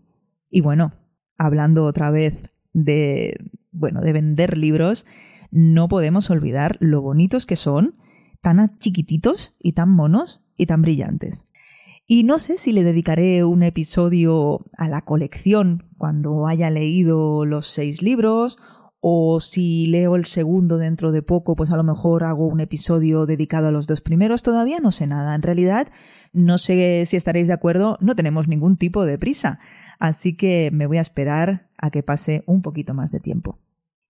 Y 0.51 0.61
bueno, 0.61 0.93
hablando 1.37 1.85
otra 1.85 2.11
vez 2.11 2.53
de 2.73 3.37
bueno, 3.73 4.01
de 4.01 4.13
vender 4.13 4.57
libros, 4.57 5.07
no 5.51 5.89
podemos 5.89 6.31
olvidar 6.31 6.77
lo 6.81 7.03
bonitos 7.03 7.47
que 7.47 7.57
son, 7.57 7.97
tan 8.41 8.79
chiquititos 8.79 9.57
y 9.59 9.73
tan 9.73 9.91
monos 9.91 10.43
y 10.57 10.67
tan 10.67 10.83
brillantes. 10.83 11.45
Y 12.13 12.25
no 12.25 12.41
sé 12.41 12.59
si 12.59 12.73
le 12.73 12.83
dedicaré 12.83 13.45
un 13.45 13.63
episodio 13.63 14.67
a 14.77 14.89
la 14.89 15.03
colección 15.03 15.85
cuando 15.97 16.49
haya 16.49 16.69
leído 16.69 17.45
los 17.47 17.69
seis 17.69 18.03
libros 18.03 18.59
o 18.99 19.39
si 19.39 19.87
leo 19.87 20.17
el 20.17 20.25
segundo 20.25 20.77
dentro 20.77 21.13
de 21.13 21.23
poco, 21.23 21.55
pues 21.55 21.71
a 21.71 21.77
lo 21.77 21.85
mejor 21.85 22.25
hago 22.25 22.49
un 22.49 22.59
episodio 22.59 23.27
dedicado 23.27 23.69
a 23.69 23.71
los 23.71 23.87
dos 23.87 24.01
primeros. 24.01 24.43
Todavía 24.43 24.81
no 24.81 24.91
sé 24.91 25.07
nada. 25.07 25.37
En 25.37 25.43
realidad, 25.43 25.87
no 26.33 26.59
sé 26.59 27.05
si 27.07 27.17
estaréis 27.17 27.47
de 27.47 27.55
acuerdo, 27.55 27.97
no 28.01 28.17
tenemos 28.17 28.49
ningún 28.49 28.77
tipo 28.77 29.07
de 29.07 29.17
prisa. 29.17 29.61
Así 30.01 30.37
que 30.37 30.71
me 30.73 30.89
voy 30.89 30.99
a 30.99 31.03
esperar 31.03 31.69
a 31.79 31.93
que 31.93 32.03
pase 32.03 32.43
un 32.47 32.61
poquito 32.61 32.93
más 32.93 33.13
de 33.13 33.21
tiempo. 33.21 33.61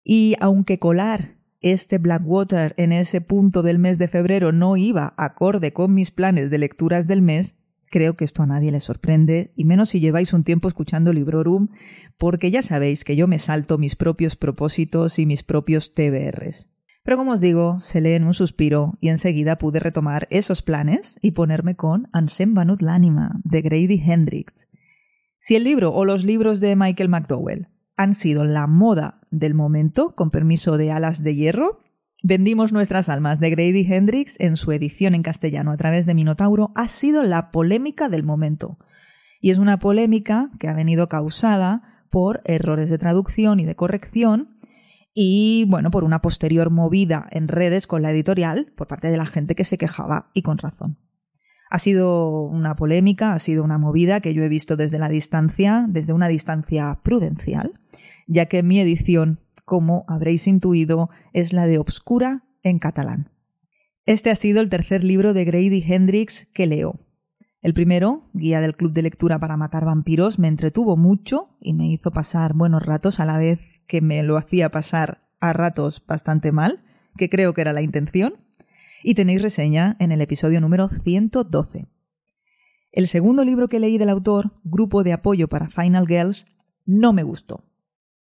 Y 0.02 0.36
aunque 0.40 0.78
colar 0.78 1.36
este 1.60 1.98
Blackwater 1.98 2.72
en 2.78 2.92
ese 2.92 3.20
punto 3.20 3.60
del 3.60 3.78
mes 3.78 3.98
de 3.98 4.08
febrero 4.08 4.52
no 4.52 4.78
iba 4.78 5.12
acorde 5.18 5.74
con 5.74 5.92
mis 5.92 6.10
planes 6.10 6.50
de 6.50 6.56
lecturas 6.56 7.06
del 7.06 7.20
mes, 7.20 7.59
Creo 7.90 8.16
que 8.16 8.24
esto 8.24 8.44
a 8.44 8.46
nadie 8.46 8.70
le 8.70 8.78
sorprende, 8.78 9.52
y 9.56 9.64
menos 9.64 9.88
si 9.90 9.98
lleváis 9.98 10.32
un 10.32 10.44
tiempo 10.44 10.68
escuchando 10.68 11.12
Librorum, 11.12 11.68
porque 12.18 12.52
ya 12.52 12.62
sabéis 12.62 13.02
que 13.02 13.16
yo 13.16 13.26
me 13.26 13.38
salto 13.38 13.78
mis 13.78 13.96
propios 13.96 14.36
propósitos 14.36 15.18
y 15.18 15.26
mis 15.26 15.42
propios 15.42 15.92
TBRs. 15.92 16.70
Pero 17.02 17.16
como 17.16 17.32
os 17.32 17.40
digo, 17.40 17.80
se 17.80 18.00
lee 18.00 18.12
en 18.12 18.24
un 18.24 18.34
suspiro 18.34 18.96
y 19.00 19.08
enseguida 19.08 19.58
pude 19.58 19.80
retomar 19.80 20.28
esos 20.30 20.62
planes 20.62 21.18
y 21.20 21.32
ponerme 21.32 21.74
con 21.74 22.08
Ansem 22.12 22.54
Banut 22.54 22.80
Lánima 22.80 23.40
de 23.42 23.62
Grady 23.62 24.00
Hendrix. 24.06 24.68
Si 25.40 25.56
el 25.56 25.64
libro 25.64 25.92
o 25.92 26.04
los 26.04 26.24
libros 26.24 26.60
de 26.60 26.76
Michael 26.76 27.08
McDowell 27.08 27.68
han 27.96 28.14
sido 28.14 28.44
la 28.44 28.68
moda 28.68 29.20
del 29.32 29.54
momento, 29.54 30.14
con 30.14 30.30
permiso 30.30 30.76
de 30.76 30.92
alas 30.92 31.24
de 31.24 31.34
hierro, 31.34 31.80
Vendimos 32.22 32.70
nuestras 32.70 33.08
almas 33.08 33.40
de 33.40 33.48
Grady 33.48 33.86
Hendrix 33.90 34.38
en 34.40 34.56
su 34.56 34.72
edición 34.72 35.14
en 35.14 35.22
castellano 35.22 35.70
a 35.70 35.76
través 35.78 36.04
de 36.04 36.14
Minotauro 36.14 36.70
ha 36.74 36.86
sido 36.86 37.22
la 37.22 37.50
polémica 37.50 38.10
del 38.10 38.24
momento. 38.24 38.78
Y 39.40 39.50
es 39.50 39.58
una 39.58 39.78
polémica 39.78 40.50
que 40.58 40.68
ha 40.68 40.74
venido 40.74 41.08
causada 41.08 42.04
por 42.10 42.42
errores 42.44 42.90
de 42.90 42.98
traducción 42.98 43.58
y 43.58 43.64
de 43.64 43.74
corrección 43.74 44.50
y, 45.14 45.64
bueno, 45.68 45.90
por 45.90 46.04
una 46.04 46.20
posterior 46.20 46.70
movida 46.70 47.26
en 47.30 47.48
redes 47.48 47.86
con 47.86 48.02
la 48.02 48.10
editorial 48.10 48.70
por 48.76 48.86
parte 48.86 49.10
de 49.10 49.16
la 49.16 49.26
gente 49.26 49.54
que 49.54 49.64
se 49.64 49.78
quejaba 49.78 50.30
y 50.34 50.42
con 50.42 50.58
razón. 50.58 50.98
Ha 51.70 51.78
sido 51.78 52.42
una 52.42 52.76
polémica, 52.76 53.32
ha 53.32 53.38
sido 53.38 53.64
una 53.64 53.78
movida 53.78 54.20
que 54.20 54.34
yo 54.34 54.42
he 54.42 54.48
visto 54.48 54.76
desde 54.76 54.98
la 54.98 55.08
distancia, 55.08 55.86
desde 55.88 56.12
una 56.12 56.28
distancia 56.28 56.98
prudencial, 57.02 57.80
ya 58.26 58.46
que 58.46 58.62
mi 58.62 58.78
edición, 58.78 59.40
como 59.70 60.04
habréis 60.08 60.48
intuido, 60.48 61.10
es 61.32 61.52
la 61.52 61.68
de 61.68 61.78
Obscura 61.78 62.42
en 62.64 62.80
catalán. 62.80 63.30
Este 64.04 64.30
ha 64.30 64.34
sido 64.34 64.60
el 64.60 64.68
tercer 64.68 65.04
libro 65.04 65.32
de 65.32 65.44
Grady 65.44 65.84
Hendrix 65.86 66.48
que 66.52 66.66
leo. 66.66 66.98
El 67.62 67.72
primero, 67.72 68.28
Guía 68.32 68.60
del 68.60 68.74
Club 68.74 68.92
de 68.92 69.02
Lectura 69.02 69.38
para 69.38 69.56
Matar 69.56 69.84
Vampiros, 69.84 70.40
me 70.40 70.48
entretuvo 70.48 70.96
mucho 70.96 71.56
y 71.60 71.74
me 71.74 71.86
hizo 71.86 72.10
pasar 72.10 72.54
buenos 72.54 72.84
ratos 72.84 73.20
a 73.20 73.26
la 73.26 73.38
vez 73.38 73.60
que 73.86 74.00
me 74.00 74.24
lo 74.24 74.38
hacía 74.38 74.70
pasar 74.70 75.28
a 75.38 75.52
ratos 75.52 76.02
bastante 76.04 76.50
mal, 76.50 76.82
que 77.16 77.30
creo 77.30 77.54
que 77.54 77.60
era 77.60 77.72
la 77.72 77.82
intención 77.82 78.38
y 79.04 79.14
tenéis 79.14 79.40
reseña 79.40 79.94
en 80.00 80.10
el 80.10 80.20
episodio 80.20 80.60
número 80.60 80.88
112. 81.04 81.86
El 82.90 83.06
segundo 83.06 83.44
libro 83.44 83.68
que 83.68 83.78
leí 83.78 83.98
del 83.98 84.10
autor, 84.10 84.50
Grupo 84.64 85.04
de 85.04 85.12
Apoyo 85.12 85.46
para 85.46 85.70
Final 85.70 86.08
Girls, 86.08 86.48
no 86.86 87.12
me 87.12 87.22
gustó 87.22 87.62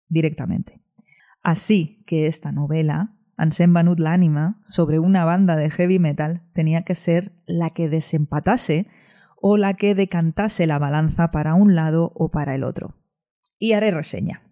directamente. 0.07 0.80
Así 1.41 2.03
que 2.05 2.27
esta 2.27 2.51
novela, 2.51 3.15
Ansem 3.37 3.73
Banut 3.73 3.99
L'Ánima, 3.99 4.61
sobre 4.67 4.99
una 4.99 5.25
banda 5.25 5.55
de 5.55 5.69
heavy 5.69 5.99
metal, 5.99 6.43
tenía 6.53 6.83
que 6.83 6.95
ser 6.95 7.31
la 7.45 7.71
que 7.71 7.89
desempatase 7.89 8.87
o 9.37 9.57
la 9.57 9.73
que 9.73 9.95
decantase 9.95 10.67
la 10.67 10.77
balanza 10.77 11.31
para 11.31 11.55
un 11.55 11.75
lado 11.75 12.11
o 12.15 12.29
para 12.29 12.53
el 12.53 12.63
otro. 12.63 12.95
Y 13.57 13.73
haré 13.73 13.91
reseña. 13.91 14.43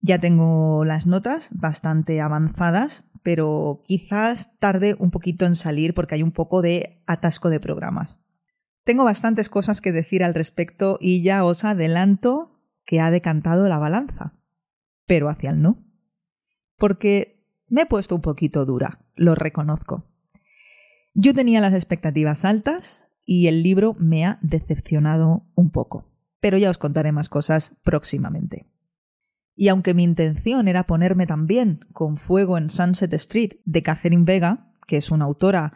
Ya 0.00 0.18
tengo 0.18 0.84
las 0.84 1.06
notas 1.06 1.50
bastante 1.52 2.20
avanzadas 2.20 3.08
pero 3.22 3.82
quizás 3.86 4.58
tarde 4.58 4.96
un 4.98 5.10
poquito 5.10 5.44
en 5.46 5.56
salir 5.56 5.94
porque 5.94 6.14
hay 6.14 6.22
un 6.22 6.32
poco 6.32 6.62
de 6.62 7.02
atasco 7.06 7.50
de 7.50 7.60
programas. 7.60 8.18
Tengo 8.84 9.04
bastantes 9.04 9.48
cosas 9.48 9.80
que 9.80 9.92
decir 9.92 10.24
al 10.24 10.34
respecto 10.34 10.98
y 10.98 11.22
ya 11.22 11.44
os 11.44 11.64
adelanto 11.64 12.58
que 12.86 13.00
ha 13.00 13.10
decantado 13.10 13.68
la 13.68 13.76
balanza, 13.76 14.32
pero 15.06 15.28
hacia 15.28 15.50
el 15.50 15.60
no. 15.60 15.84
Porque 16.78 17.44
me 17.68 17.82
he 17.82 17.86
puesto 17.86 18.14
un 18.14 18.22
poquito 18.22 18.64
dura, 18.64 19.00
lo 19.14 19.34
reconozco. 19.34 20.04
Yo 21.14 21.34
tenía 21.34 21.60
las 21.60 21.74
expectativas 21.74 22.44
altas 22.44 23.08
y 23.24 23.48
el 23.48 23.62
libro 23.62 23.94
me 23.98 24.24
ha 24.24 24.38
decepcionado 24.40 25.44
un 25.54 25.70
poco, 25.70 26.10
pero 26.40 26.56
ya 26.56 26.70
os 26.70 26.78
contaré 26.78 27.12
más 27.12 27.28
cosas 27.28 27.76
próximamente. 27.82 28.66
Y 29.54 29.68
aunque 29.68 29.92
mi 29.92 30.04
intención 30.04 30.68
era 30.68 30.86
ponerme 30.86 31.26
también 31.26 31.80
con 31.92 32.16
fuego 32.16 32.56
en 32.56 32.70
Sunset 32.70 33.12
Street 33.14 33.54
de 33.64 33.82
Catherine 33.82 34.24
Vega, 34.24 34.72
que 34.86 34.96
es 34.96 35.10
una 35.10 35.24
autora 35.24 35.72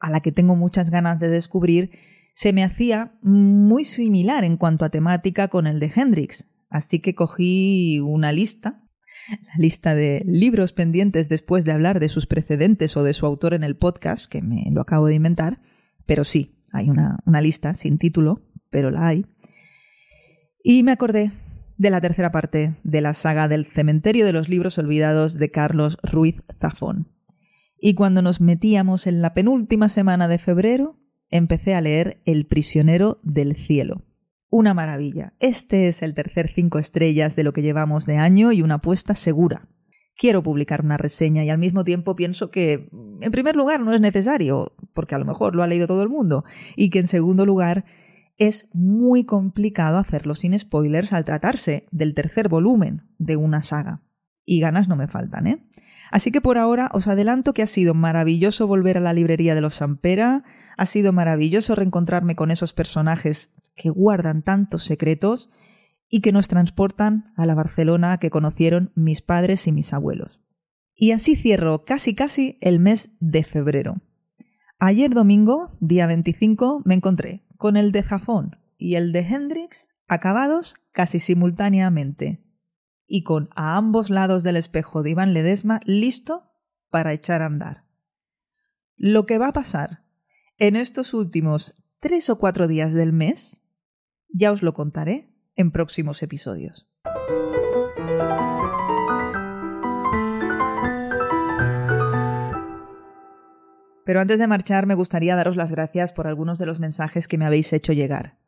a 0.00 0.10
la 0.10 0.20
que 0.20 0.32
tengo 0.32 0.56
muchas 0.56 0.88
ganas 0.88 1.20
de 1.20 1.28
descubrir, 1.28 1.90
se 2.34 2.54
me 2.54 2.64
hacía 2.64 3.12
muy 3.20 3.84
similar 3.84 4.44
en 4.44 4.56
cuanto 4.56 4.84
a 4.84 4.90
temática 4.90 5.48
con 5.48 5.66
el 5.66 5.80
de 5.80 5.92
Hendrix. 5.94 6.48
Así 6.70 7.00
que 7.00 7.14
cogí 7.14 8.00
una 8.00 8.32
lista, 8.32 8.85
la 9.28 9.58
lista 9.58 9.94
de 9.94 10.22
libros 10.26 10.72
pendientes 10.72 11.28
después 11.28 11.64
de 11.64 11.72
hablar 11.72 12.00
de 12.00 12.08
sus 12.08 12.26
precedentes 12.26 12.96
o 12.96 13.04
de 13.04 13.12
su 13.12 13.26
autor 13.26 13.54
en 13.54 13.64
el 13.64 13.76
podcast, 13.76 14.26
que 14.26 14.42
me 14.42 14.66
lo 14.70 14.80
acabo 14.80 15.06
de 15.06 15.14
inventar, 15.14 15.60
pero 16.06 16.24
sí, 16.24 16.56
hay 16.72 16.90
una, 16.90 17.18
una 17.26 17.40
lista 17.40 17.74
sin 17.74 17.98
título, 17.98 18.42
pero 18.70 18.90
la 18.90 19.06
hay. 19.06 19.26
Y 20.62 20.82
me 20.82 20.92
acordé 20.92 21.32
de 21.78 21.90
la 21.90 22.00
tercera 22.00 22.32
parte 22.32 22.76
de 22.82 23.00
la 23.00 23.14
saga 23.14 23.48
del 23.48 23.66
Cementerio 23.66 24.24
de 24.24 24.32
los 24.32 24.48
Libros 24.48 24.78
Olvidados 24.78 25.38
de 25.38 25.50
Carlos 25.50 25.98
Ruiz 26.02 26.42
Zafón. 26.58 27.08
Y 27.78 27.94
cuando 27.94 28.22
nos 28.22 28.40
metíamos 28.40 29.06
en 29.06 29.20
la 29.20 29.34
penúltima 29.34 29.88
semana 29.88 30.28
de 30.28 30.38
febrero, 30.38 30.98
empecé 31.30 31.74
a 31.74 31.80
leer 31.80 32.22
El 32.24 32.46
prisionero 32.46 33.20
del 33.22 33.56
cielo. 33.66 34.05
Una 34.48 34.74
maravilla. 34.74 35.32
Este 35.40 35.88
es 35.88 36.02
el 36.02 36.14
tercer 36.14 36.52
cinco 36.54 36.78
estrellas 36.78 37.34
de 37.34 37.42
lo 37.42 37.52
que 37.52 37.62
llevamos 37.62 38.06
de 38.06 38.16
año 38.16 38.52
y 38.52 38.62
una 38.62 38.76
apuesta 38.76 39.14
segura. 39.14 39.68
Quiero 40.16 40.42
publicar 40.42 40.82
una 40.82 40.96
reseña 40.96 41.44
y 41.44 41.50
al 41.50 41.58
mismo 41.58 41.84
tiempo 41.84 42.14
pienso 42.14 42.50
que, 42.50 42.88
en 43.20 43.32
primer 43.32 43.56
lugar, 43.56 43.80
no 43.80 43.92
es 43.92 44.00
necesario, 44.00 44.72
porque 44.94 45.14
a 45.14 45.18
lo 45.18 45.24
mejor 45.24 45.54
lo 45.54 45.62
ha 45.62 45.66
leído 45.66 45.86
todo 45.86 46.02
el 46.02 46.08
mundo, 46.08 46.44
y 46.74 46.90
que 46.90 47.00
en 47.00 47.08
segundo 47.08 47.44
lugar, 47.44 47.84
es 48.38 48.68
muy 48.72 49.24
complicado 49.24 49.98
hacerlo 49.98 50.34
sin 50.34 50.58
spoilers 50.58 51.12
al 51.12 51.24
tratarse 51.24 51.86
del 51.90 52.14
tercer 52.14 52.48
volumen 52.48 53.02
de 53.18 53.36
una 53.36 53.62
saga. 53.62 54.02
Y 54.44 54.60
ganas 54.60 54.88
no 54.88 54.96
me 54.96 55.08
faltan, 55.08 55.46
¿eh? 55.46 55.66
Así 56.10 56.30
que 56.30 56.40
por 56.40 56.56
ahora 56.56 56.90
os 56.92 57.08
adelanto 57.08 57.52
que 57.52 57.62
ha 57.62 57.66
sido 57.66 57.92
maravilloso 57.94 58.66
volver 58.66 58.98
a 58.98 59.00
la 59.00 59.12
librería 59.12 59.54
de 59.54 59.60
los 59.60 59.74
Sampera, 59.74 60.44
ha 60.76 60.86
sido 60.86 61.12
maravilloso 61.12 61.74
reencontrarme 61.74 62.36
con 62.36 62.50
esos 62.50 62.72
personajes 62.72 63.52
que 63.76 63.90
guardan 63.90 64.42
tantos 64.42 64.84
secretos 64.84 65.50
y 66.08 66.20
que 66.20 66.32
nos 66.32 66.48
transportan 66.48 67.32
a 67.36 67.46
la 67.46 67.54
Barcelona 67.54 68.18
que 68.18 68.30
conocieron 68.30 68.92
mis 68.94 69.22
padres 69.22 69.66
y 69.66 69.72
mis 69.72 69.92
abuelos. 69.92 70.40
Y 70.94 71.12
así 71.12 71.36
cierro 71.36 71.84
casi 71.84 72.14
casi 72.14 72.58
el 72.60 72.80
mes 72.80 73.10
de 73.20 73.44
febrero. 73.44 73.96
Ayer 74.78 75.10
domingo, 75.10 75.76
día 75.80 76.06
25, 76.06 76.82
me 76.84 76.94
encontré 76.94 77.44
con 77.56 77.76
el 77.76 77.92
de 77.92 78.02
Zafón 78.02 78.56
y 78.78 78.96
el 78.96 79.12
de 79.12 79.20
Hendrix 79.20 79.88
acabados 80.08 80.76
casi 80.92 81.18
simultáneamente, 81.18 82.42
y 83.06 83.22
con 83.22 83.50
a 83.54 83.76
ambos 83.76 84.10
lados 84.10 84.42
del 84.42 84.56
espejo 84.56 85.02
de 85.02 85.10
Iván 85.10 85.32
Ledesma 85.32 85.80
listo 85.84 86.44
para 86.90 87.12
echar 87.12 87.42
a 87.42 87.46
andar. 87.46 87.84
Lo 88.96 89.26
que 89.26 89.38
va 89.38 89.48
a 89.48 89.52
pasar 89.52 90.04
en 90.58 90.76
estos 90.76 91.14
últimos 91.14 91.74
tres 92.00 92.30
o 92.30 92.38
cuatro 92.38 92.66
días 92.68 92.94
del 92.94 93.12
mes, 93.12 93.62
ya 94.28 94.52
os 94.52 94.62
lo 94.62 94.74
contaré 94.74 95.28
en 95.54 95.70
próximos 95.70 96.22
episodios. 96.22 96.86
Pero 104.04 104.20
antes 104.20 104.38
de 104.38 104.46
marchar 104.46 104.86
me 104.86 104.94
gustaría 104.94 105.34
daros 105.34 105.56
las 105.56 105.70
gracias 105.70 106.12
por 106.12 106.28
algunos 106.28 106.58
de 106.58 106.66
los 106.66 106.78
mensajes 106.78 107.26
que 107.26 107.38
me 107.38 107.44
habéis 107.44 107.72
hecho 107.72 107.92
llegar. 107.92 108.38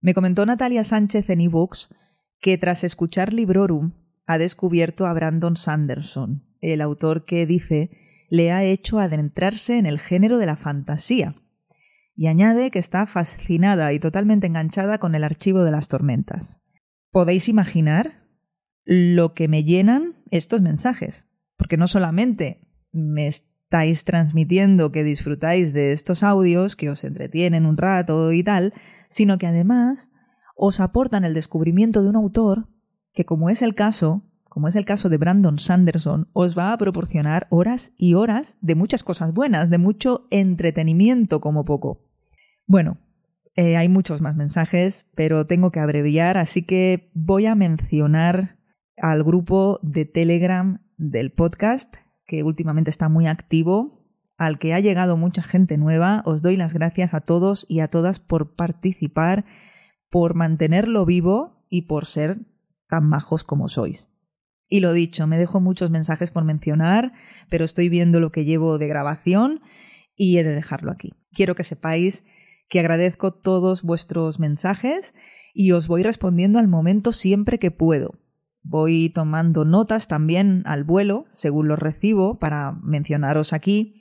Me 0.00 0.14
comentó 0.14 0.46
Natalia 0.46 0.84
Sánchez 0.84 1.28
en 1.28 1.42
ebooks 1.42 1.94
que 2.40 2.56
tras 2.56 2.82
escuchar 2.82 3.34
Librorum 3.34 3.92
ha 4.26 4.38
descubierto 4.38 5.06
a 5.06 5.12
Brandon 5.12 5.56
Sanderson, 5.56 6.44
el 6.62 6.80
autor 6.80 7.26
que 7.26 7.44
dice 7.44 7.90
le 8.30 8.52
ha 8.52 8.64
hecho 8.64 9.00
adentrarse 9.00 9.76
en 9.76 9.84
el 9.84 9.98
género 9.98 10.38
de 10.38 10.46
la 10.46 10.56
fantasía. 10.56 11.34
Y 12.20 12.26
añade 12.26 12.70
que 12.70 12.78
está 12.78 13.06
fascinada 13.06 13.94
y 13.94 13.98
totalmente 13.98 14.46
enganchada 14.46 14.98
con 14.98 15.14
el 15.14 15.24
archivo 15.24 15.64
de 15.64 15.70
las 15.70 15.88
tormentas. 15.88 16.58
¿Podéis 17.10 17.48
imaginar 17.48 18.26
lo 18.84 19.32
que 19.32 19.48
me 19.48 19.64
llenan 19.64 20.16
estos 20.30 20.60
mensajes? 20.60 21.30
Porque 21.56 21.78
no 21.78 21.86
solamente 21.86 22.68
me 22.92 23.26
estáis 23.26 24.04
transmitiendo 24.04 24.92
que 24.92 25.02
disfrutáis 25.02 25.72
de 25.72 25.92
estos 25.92 26.22
audios, 26.22 26.76
que 26.76 26.90
os 26.90 27.04
entretienen 27.04 27.64
un 27.64 27.78
rato 27.78 28.32
y 28.32 28.44
tal, 28.44 28.74
sino 29.08 29.38
que 29.38 29.46
además 29.46 30.10
os 30.54 30.78
aportan 30.80 31.24
el 31.24 31.32
descubrimiento 31.32 32.02
de 32.02 32.10
un 32.10 32.16
autor 32.16 32.68
que, 33.14 33.24
como 33.24 33.48
es 33.48 33.62
el 33.62 33.74
caso, 33.74 34.30
como 34.44 34.68
es 34.68 34.76
el 34.76 34.84
caso 34.84 35.08
de 35.08 35.16
Brandon 35.16 35.58
Sanderson, 35.58 36.28
os 36.34 36.58
va 36.58 36.74
a 36.74 36.76
proporcionar 36.76 37.46
horas 37.48 37.94
y 37.96 38.12
horas 38.12 38.58
de 38.60 38.74
muchas 38.74 39.04
cosas 39.04 39.32
buenas, 39.32 39.70
de 39.70 39.78
mucho 39.78 40.26
entretenimiento 40.30 41.40
como 41.40 41.64
poco. 41.64 42.09
Bueno, 42.70 42.98
eh, 43.56 43.76
hay 43.76 43.88
muchos 43.88 44.20
más 44.20 44.36
mensajes, 44.36 45.04
pero 45.16 45.44
tengo 45.44 45.72
que 45.72 45.80
abreviar, 45.80 46.38
así 46.38 46.62
que 46.62 47.10
voy 47.14 47.46
a 47.46 47.56
mencionar 47.56 48.60
al 48.96 49.24
grupo 49.24 49.80
de 49.82 50.04
Telegram 50.04 50.80
del 50.96 51.32
podcast 51.32 51.96
que 52.26 52.44
últimamente 52.44 52.88
está 52.88 53.08
muy 53.08 53.26
activo, 53.26 54.06
al 54.36 54.60
que 54.60 54.72
ha 54.72 54.78
llegado 54.78 55.16
mucha 55.16 55.42
gente 55.42 55.78
nueva. 55.78 56.22
Os 56.24 56.42
doy 56.42 56.56
las 56.56 56.72
gracias 56.72 57.12
a 57.12 57.22
todos 57.22 57.66
y 57.68 57.80
a 57.80 57.88
todas 57.88 58.20
por 58.20 58.54
participar, 58.54 59.46
por 60.08 60.34
mantenerlo 60.36 61.04
vivo 61.04 61.66
y 61.70 61.88
por 61.88 62.06
ser 62.06 62.36
tan 62.88 63.08
majos 63.08 63.42
como 63.42 63.66
sois. 63.66 64.08
Y 64.68 64.78
lo 64.78 64.92
dicho, 64.92 65.26
me 65.26 65.38
dejo 65.38 65.60
muchos 65.60 65.90
mensajes 65.90 66.30
por 66.30 66.44
mencionar, 66.44 67.14
pero 67.48 67.64
estoy 67.64 67.88
viendo 67.88 68.20
lo 68.20 68.30
que 68.30 68.44
llevo 68.44 68.78
de 68.78 68.86
grabación 68.86 69.60
y 70.14 70.38
he 70.38 70.44
de 70.44 70.54
dejarlo 70.54 70.92
aquí. 70.92 71.14
Quiero 71.32 71.56
que 71.56 71.64
sepáis 71.64 72.24
que 72.70 72.80
agradezco 72.80 73.32
todos 73.32 73.82
vuestros 73.82 74.38
mensajes 74.38 75.14
y 75.52 75.72
os 75.72 75.88
voy 75.88 76.02
respondiendo 76.02 76.58
al 76.58 76.68
momento 76.68 77.12
siempre 77.12 77.58
que 77.58 77.70
puedo. 77.70 78.14
Voy 78.62 79.10
tomando 79.10 79.64
notas 79.64 80.06
también 80.06 80.62
al 80.66 80.84
vuelo, 80.84 81.26
según 81.34 81.68
los 81.68 81.78
recibo, 81.78 82.38
para 82.38 82.72
mencionaros 82.82 83.52
aquí. 83.52 83.96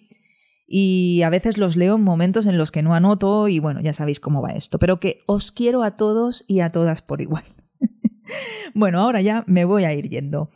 Y 0.67 1.23
a 1.23 1.29
veces 1.29 1.57
los 1.57 1.75
leo 1.75 1.95
en 1.95 2.03
momentos 2.03 2.45
en 2.45 2.57
los 2.57 2.71
que 2.71 2.83
no 2.83 2.93
anoto 2.93 3.47
y 3.47 3.57
bueno, 3.57 3.81
ya 3.81 3.93
sabéis 3.93 4.19
cómo 4.19 4.41
va 4.41 4.51
esto. 4.51 4.77
Pero 4.77 4.99
que 4.99 5.23
os 5.25 5.51
quiero 5.51 5.81
a 5.81 5.95
todos 5.95 6.45
y 6.47 6.59
a 6.59 6.71
todas 6.71 7.01
por 7.01 7.21
igual. 7.21 7.45
bueno, 8.75 9.01
ahora 9.01 9.21
ya 9.21 9.43
me 9.47 9.65
voy 9.65 9.85
a 9.85 9.93
ir 9.93 10.09
yendo. 10.09 10.51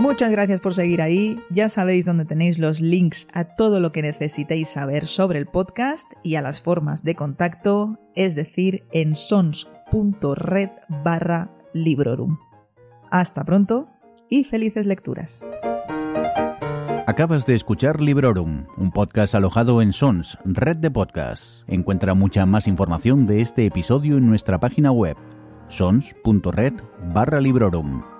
Muchas 0.00 0.30
gracias 0.30 0.62
por 0.62 0.74
seguir 0.74 1.02
ahí. 1.02 1.38
Ya 1.50 1.68
sabéis 1.68 2.06
dónde 2.06 2.24
tenéis 2.24 2.58
los 2.58 2.80
links 2.80 3.28
a 3.34 3.44
todo 3.44 3.80
lo 3.80 3.92
que 3.92 4.00
necesitéis 4.00 4.70
saber 4.70 5.06
sobre 5.06 5.38
el 5.38 5.44
podcast 5.44 6.10
y 6.22 6.36
a 6.36 6.42
las 6.42 6.62
formas 6.62 7.04
de 7.04 7.14
contacto, 7.14 7.98
es 8.14 8.34
decir, 8.34 8.82
en 8.92 9.14
sons.red 9.14 10.70
barra 11.04 11.50
librorum. 11.74 12.38
Hasta 13.10 13.44
pronto 13.44 13.90
y 14.30 14.44
felices 14.44 14.86
lecturas. 14.86 15.44
Acabas 17.06 17.44
de 17.44 17.54
escuchar 17.54 18.00
Librorum, 18.00 18.68
un 18.78 18.92
podcast 18.92 19.34
alojado 19.34 19.82
en 19.82 19.92
Sons, 19.92 20.38
red 20.46 20.78
de 20.78 20.90
podcasts. 20.90 21.62
Encuentra 21.66 22.14
mucha 22.14 22.46
más 22.46 22.66
información 22.66 23.26
de 23.26 23.42
este 23.42 23.66
episodio 23.66 24.16
en 24.16 24.26
nuestra 24.28 24.58
página 24.60 24.92
web, 24.92 25.18
sons.red 25.68 26.72
barra 27.12 27.40
Librorum. 27.40 28.19